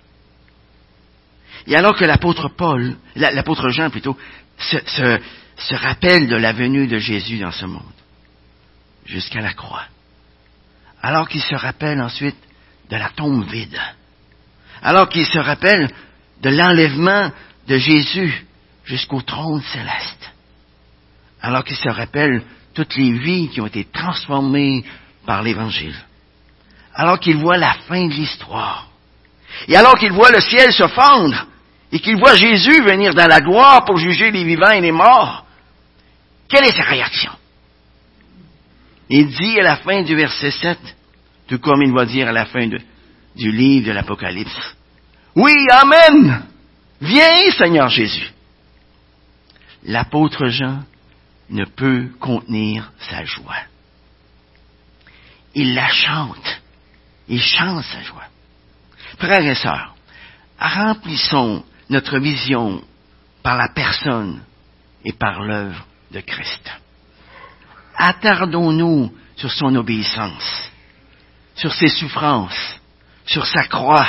Et 1.66 1.76
alors 1.76 1.96
que 1.96 2.04
l'apôtre 2.04 2.48
Paul, 2.48 2.96
l'apôtre 3.16 3.68
Jean 3.70 3.90
plutôt, 3.90 4.16
se, 4.58 5.20
se 5.56 5.74
rappelle 5.74 6.28
de 6.28 6.36
la 6.36 6.52
venue 6.52 6.86
de 6.86 6.98
Jésus 6.98 7.38
dans 7.38 7.52
ce 7.52 7.66
monde, 7.66 7.82
jusqu'à 9.06 9.40
la 9.40 9.54
croix, 9.54 9.84
alors 11.02 11.28
qu'il 11.28 11.42
se 11.42 11.54
rappelle 11.54 12.00
ensuite 12.00 12.36
de 12.90 12.96
la 12.96 13.10
tombe 13.10 13.48
vide, 13.48 13.80
alors 14.82 15.08
qu'il 15.08 15.26
se 15.26 15.38
rappelle 15.38 15.88
de 16.42 16.50
l'enlèvement 16.50 17.30
de 17.66 17.78
Jésus 17.78 18.44
jusqu'au 18.84 19.22
trône 19.22 19.62
céleste, 19.62 20.32
alors 21.40 21.64
qu'il 21.64 21.76
se 21.76 21.88
rappelle 21.88 22.42
toutes 22.74 22.96
les 22.96 23.12
vies 23.12 23.48
qui 23.48 23.60
ont 23.60 23.66
été 23.66 23.84
transformées 23.84 24.84
par 25.24 25.42
l'Évangile, 25.42 25.96
alors 26.94 27.18
qu'il 27.18 27.36
voit 27.36 27.56
la 27.56 27.74
fin 27.88 28.06
de 28.06 28.12
l'histoire, 28.12 28.90
et 29.68 29.76
alors 29.76 29.96
qu'il 29.98 30.12
voit 30.12 30.30
le 30.30 30.40
ciel 30.40 30.72
se 30.72 30.86
fendre, 30.88 31.46
et 31.92 32.00
qu'il 32.00 32.16
voit 32.16 32.34
Jésus 32.34 32.82
venir 32.82 33.14
dans 33.14 33.28
la 33.28 33.40
gloire 33.40 33.84
pour 33.84 33.98
juger 33.98 34.30
les 34.30 34.44
vivants 34.44 34.72
et 34.72 34.80
les 34.80 34.92
morts, 34.92 35.44
quelle 36.48 36.64
est 36.64 36.76
sa 36.76 36.82
réaction? 36.82 37.32
Il 39.08 39.28
dit 39.28 39.60
à 39.60 39.62
la 39.62 39.76
fin 39.76 40.02
du 40.02 40.16
verset 40.16 40.50
7, 40.50 40.78
tout 41.46 41.58
comme 41.58 41.82
il 41.82 41.92
va 41.92 42.04
dire 42.04 42.28
à 42.28 42.32
la 42.32 42.46
fin 42.46 42.66
du 42.66 43.52
livre 43.52 43.86
de 43.86 43.92
l'Apocalypse, 43.92 44.76
Oui, 45.36 45.54
Amen 45.70 46.46
Viens, 47.00 47.50
Seigneur 47.58 47.88
Jésus. 47.88 48.32
L'apôtre 49.84 50.46
Jean 50.46 50.80
ne 51.50 51.64
peut 51.64 52.08
contenir 52.18 52.90
sa 52.98 53.24
joie. 53.24 53.58
Il 55.54 55.74
la 55.74 55.88
chante. 55.88 56.62
Il 57.28 57.40
chante 57.40 57.84
sa 57.84 58.02
joie. 58.02 58.24
Frères 59.18 59.46
et 59.46 59.54
sœurs, 59.54 59.94
remplissons 60.58 61.64
notre 61.88 62.18
vision 62.18 62.82
par 63.42 63.56
la 63.56 63.68
personne 63.68 64.42
et 65.04 65.12
par 65.12 65.42
l'œuvre 65.42 65.84
de 66.10 66.20
Christ. 66.20 66.70
Attardons-nous 67.96 69.12
sur 69.36 69.50
son 69.50 69.74
obéissance, 69.76 70.70
sur 71.54 71.72
ses 71.72 71.88
souffrances, 71.88 72.80
sur 73.26 73.46
sa 73.46 73.64
croix, 73.64 74.08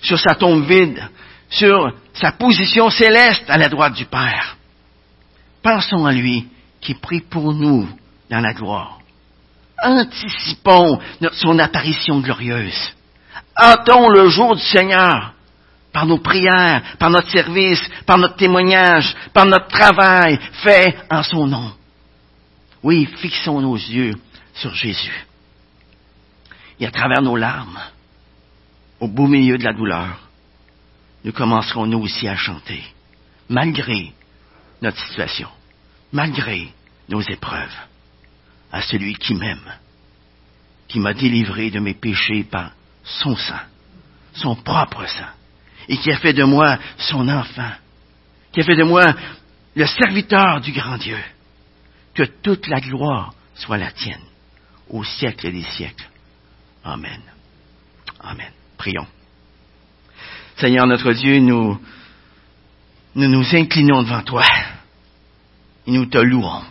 sur 0.00 0.18
sa 0.18 0.34
tombe 0.34 0.66
vide, 0.66 1.02
sur 1.48 1.92
sa 2.14 2.32
position 2.32 2.90
céleste 2.90 3.48
à 3.48 3.58
la 3.58 3.68
droite 3.68 3.94
du 3.94 4.06
Père. 4.06 4.56
Pensons 5.62 6.06
à 6.06 6.12
lui 6.12 6.48
qui 6.80 6.94
prie 6.94 7.20
pour 7.20 7.52
nous 7.52 7.88
dans 8.30 8.40
la 8.40 8.54
gloire. 8.54 8.98
Anticipons 9.82 10.98
son 11.32 11.58
apparition 11.58 12.20
glorieuse. 12.20 12.92
Hâtons 13.56 14.08
le 14.08 14.28
jour 14.28 14.56
du 14.56 14.62
Seigneur 14.62 15.34
par 15.92 16.06
nos 16.06 16.18
prières, 16.18 16.96
par 16.98 17.10
notre 17.10 17.30
service, 17.30 17.82
par 18.06 18.18
notre 18.18 18.36
témoignage, 18.36 19.14
par 19.34 19.44
notre 19.44 19.68
travail 19.68 20.38
fait 20.62 20.96
en 21.10 21.22
son 21.22 21.46
nom. 21.46 21.72
Oui, 22.82 23.06
fixons 23.18 23.60
nos 23.60 23.76
yeux 23.76 24.14
sur 24.54 24.74
Jésus. 24.74 25.26
Et 26.80 26.86
à 26.86 26.90
travers 26.90 27.22
nos 27.22 27.36
larmes, 27.36 27.78
au 29.00 29.08
beau 29.08 29.26
milieu 29.26 29.58
de 29.58 29.64
la 29.64 29.74
douleur, 29.74 30.18
nous 31.24 31.32
commencerons 31.32 31.86
nous 31.86 32.00
aussi 32.00 32.26
à 32.26 32.36
chanter, 32.36 32.82
malgré 33.48 34.12
notre 34.80 34.98
situation, 35.06 35.48
malgré 36.10 36.68
nos 37.08 37.20
épreuves, 37.20 37.76
à 38.72 38.80
celui 38.82 39.14
qui 39.14 39.34
m'aime, 39.34 39.72
qui 40.88 40.98
m'a 40.98 41.14
délivré 41.14 41.70
de 41.70 41.78
mes 41.78 41.94
péchés 41.94 42.44
par 42.44 42.72
son 43.04 43.36
sang, 43.36 43.60
son 44.34 44.54
propre 44.56 45.06
sang 45.06 45.32
et 45.88 45.96
qui 45.96 46.10
a 46.10 46.16
fait 46.16 46.32
de 46.32 46.44
moi 46.44 46.78
son 46.96 47.28
enfant, 47.28 47.72
qui 48.52 48.60
a 48.60 48.64
fait 48.64 48.76
de 48.76 48.84
moi 48.84 49.04
le 49.74 49.86
serviteur 49.86 50.60
du 50.60 50.72
grand 50.72 50.98
Dieu. 50.98 51.18
Que 52.14 52.24
toute 52.24 52.66
la 52.66 52.80
gloire 52.80 53.32
soit 53.54 53.78
la 53.78 53.90
tienne, 53.90 54.20
au 54.90 55.02
siècle 55.02 55.50
des 55.50 55.62
siècles. 55.62 56.06
Amen. 56.84 57.20
Amen. 58.20 58.52
Prions. 58.76 59.06
Seigneur 60.56 60.86
notre 60.86 61.12
Dieu, 61.12 61.38
nous 61.38 61.80
nous, 63.14 63.28
nous 63.28 63.54
inclinons 63.54 64.02
devant 64.02 64.22
toi 64.22 64.44
et 65.86 65.90
nous 65.90 66.06
te 66.06 66.18
louons. 66.18 66.62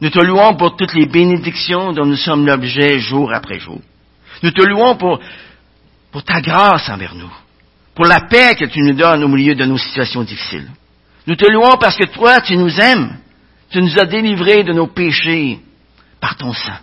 Nous 0.00 0.10
te 0.10 0.18
louons 0.18 0.56
pour 0.56 0.76
toutes 0.76 0.94
les 0.94 1.06
bénédictions 1.06 1.92
dont 1.92 2.06
nous 2.06 2.16
sommes 2.16 2.46
l'objet 2.46 2.98
jour 2.98 3.32
après 3.32 3.60
jour. 3.60 3.80
Nous 4.42 4.50
te 4.50 4.62
louons 4.62 4.96
pour, 4.96 5.20
ta 6.24 6.40
grâce 6.40 6.88
envers 6.88 7.14
nous 7.14 7.32
pour 7.94 8.06
la 8.06 8.20
paix 8.22 8.54
que 8.54 8.64
tu 8.64 8.80
nous 8.80 8.94
donnes 8.94 9.22
au 9.22 9.28
milieu 9.28 9.54
de 9.54 9.64
nos 9.64 9.76
situations 9.76 10.22
difficiles. 10.22 10.70
Nous 11.26 11.36
te 11.36 11.50
louons 11.50 11.76
parce 11.76 11.96
que 11.96 12.06
toi, 12.06 12.40
tu 12.40 12.56
nous 12.56 12.80
aimes. 12.80 13.18
Tu 13.70 13.80
nous 13.82 13.98
as 13.98 14.06
délivrés 14.06 14.64
de 14.64 14.72
nos 14.72 14.86
péchés 14.86 15.60
par 16.20 16.36
ton 16.36 16.52
sang. 16.52 16.78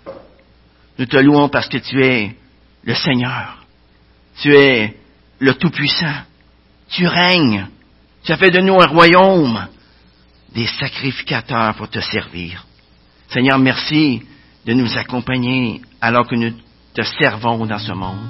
Nous 0.97 1.05
te 1.05 1.17
louons 1.17 1.49
parce 1.49 1.67
que 1.67 1.77
tu 1.77 2.03
es 2.03 2.35
le 2.83 2.93
Seigneur. 2.93 3.57
Tu 4.41 4.53
es 4.53 4.97
le 5.39 5.53
Tout-Puissant. 5.55 6.23
Tu 6.89 7.07
règnes. 7.07 7.67
Tu 8.23 8.31
as 8.31 8.37
fait 8.37 8.51
de 8.51 8.61
nous 8.61 8.79
un 8.79 8.87
royaume, 8.87 9.67
des 10.53 10.67
sacrificateurs 10.67 11.75
pour 11.75 11.89
te 11.89 11.99
servir. 11.99 12.65
Seigneur, 13.29 13.59
merci 13.59 14.21
de 14.65 14.73
nous 14.73 14.97
accompagner 14.97 15.81
alors 16.01 16.27
que 16.27 16.35
nous 16.35 16.53
te 16.99 17.23
servons 17.23 17.65
dans 17.65 17.79
ce 17.79 17.93
monde. 17.93 18.27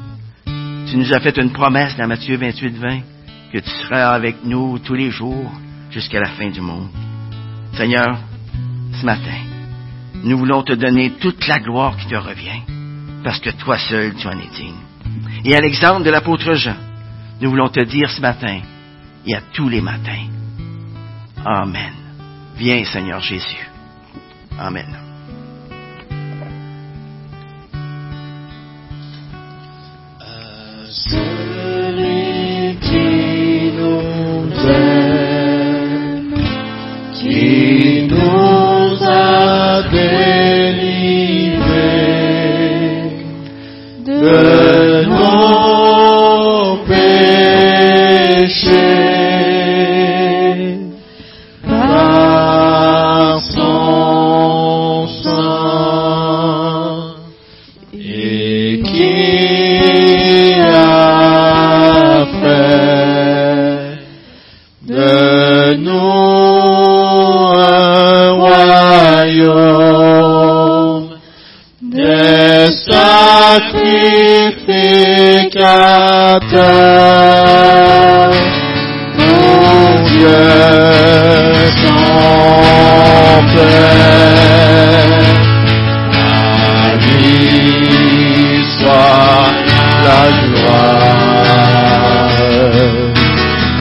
Tu 0.88 0.98
nous 0.98 1.14
as 1.14 1.20
fait 1.20 1.38
une 1.38 1.52
promesse 1.52 1.96
dans 1.98 2.08
Matthieu 2.08 2.38
28, 2.38 2.78
20, 2.78 3.00
que 3.52 3.58
tu 3.58 3.70
seras 3.70 4.14
avec 4.14 4.44
nous 4.44 4.78
tous 4.80 4.94
les 4.94 5.10
jours 5.10 5.52
jusqu'à 5.90 6.20
la 6.20 6.30
fin 6.30 6.50
du 6.50 6.62
monde. 6.62 6.90
Seigneur, 7.74 8.20
ce 8.94 9.06
matin, 9.06 9.40
nous 10.24 10.38
voulons 10.38 10.62
te 10.62 10.74
donner 10.74 11.14
toute 11.20 11.48
la 11.48 11.60
gloire 11.60 11.98
qui 11.98 12.08
te 12.08 12.16
revient, 12.16 12.62
parce 13.24 13.40
que 13.40 13.50
toi 13.50 13.78
seul, 13.78 14.14
tu 14.16 14.28
en 14.28 14.38
es 14.38 14.50
digne. 14.56 14.76
Et 15.46 15.56
à 15.56 15.62
l'exemple 15.62 16.04
de 16.04 16.12
l'apôtre 16.12 16.54
Jean, 16.54 16.76
nous 17.42 17.50
voulons 17.50 17.70
te 17.70 17.84
dire 17.84 18.10
ce 18.12 18.22
matin, 18.22 18.60
et 19.26 19.36
à 19.36 19.42
tous 19.54 19.70
les 19.70 19.82
matins, 19.82 20.28
Amen. 21.44 21.94
Viens, 22.58 22.84
Seigneur 22.86 23.22
Jésus. 23.22 23.68
Amen. 24.60 25.09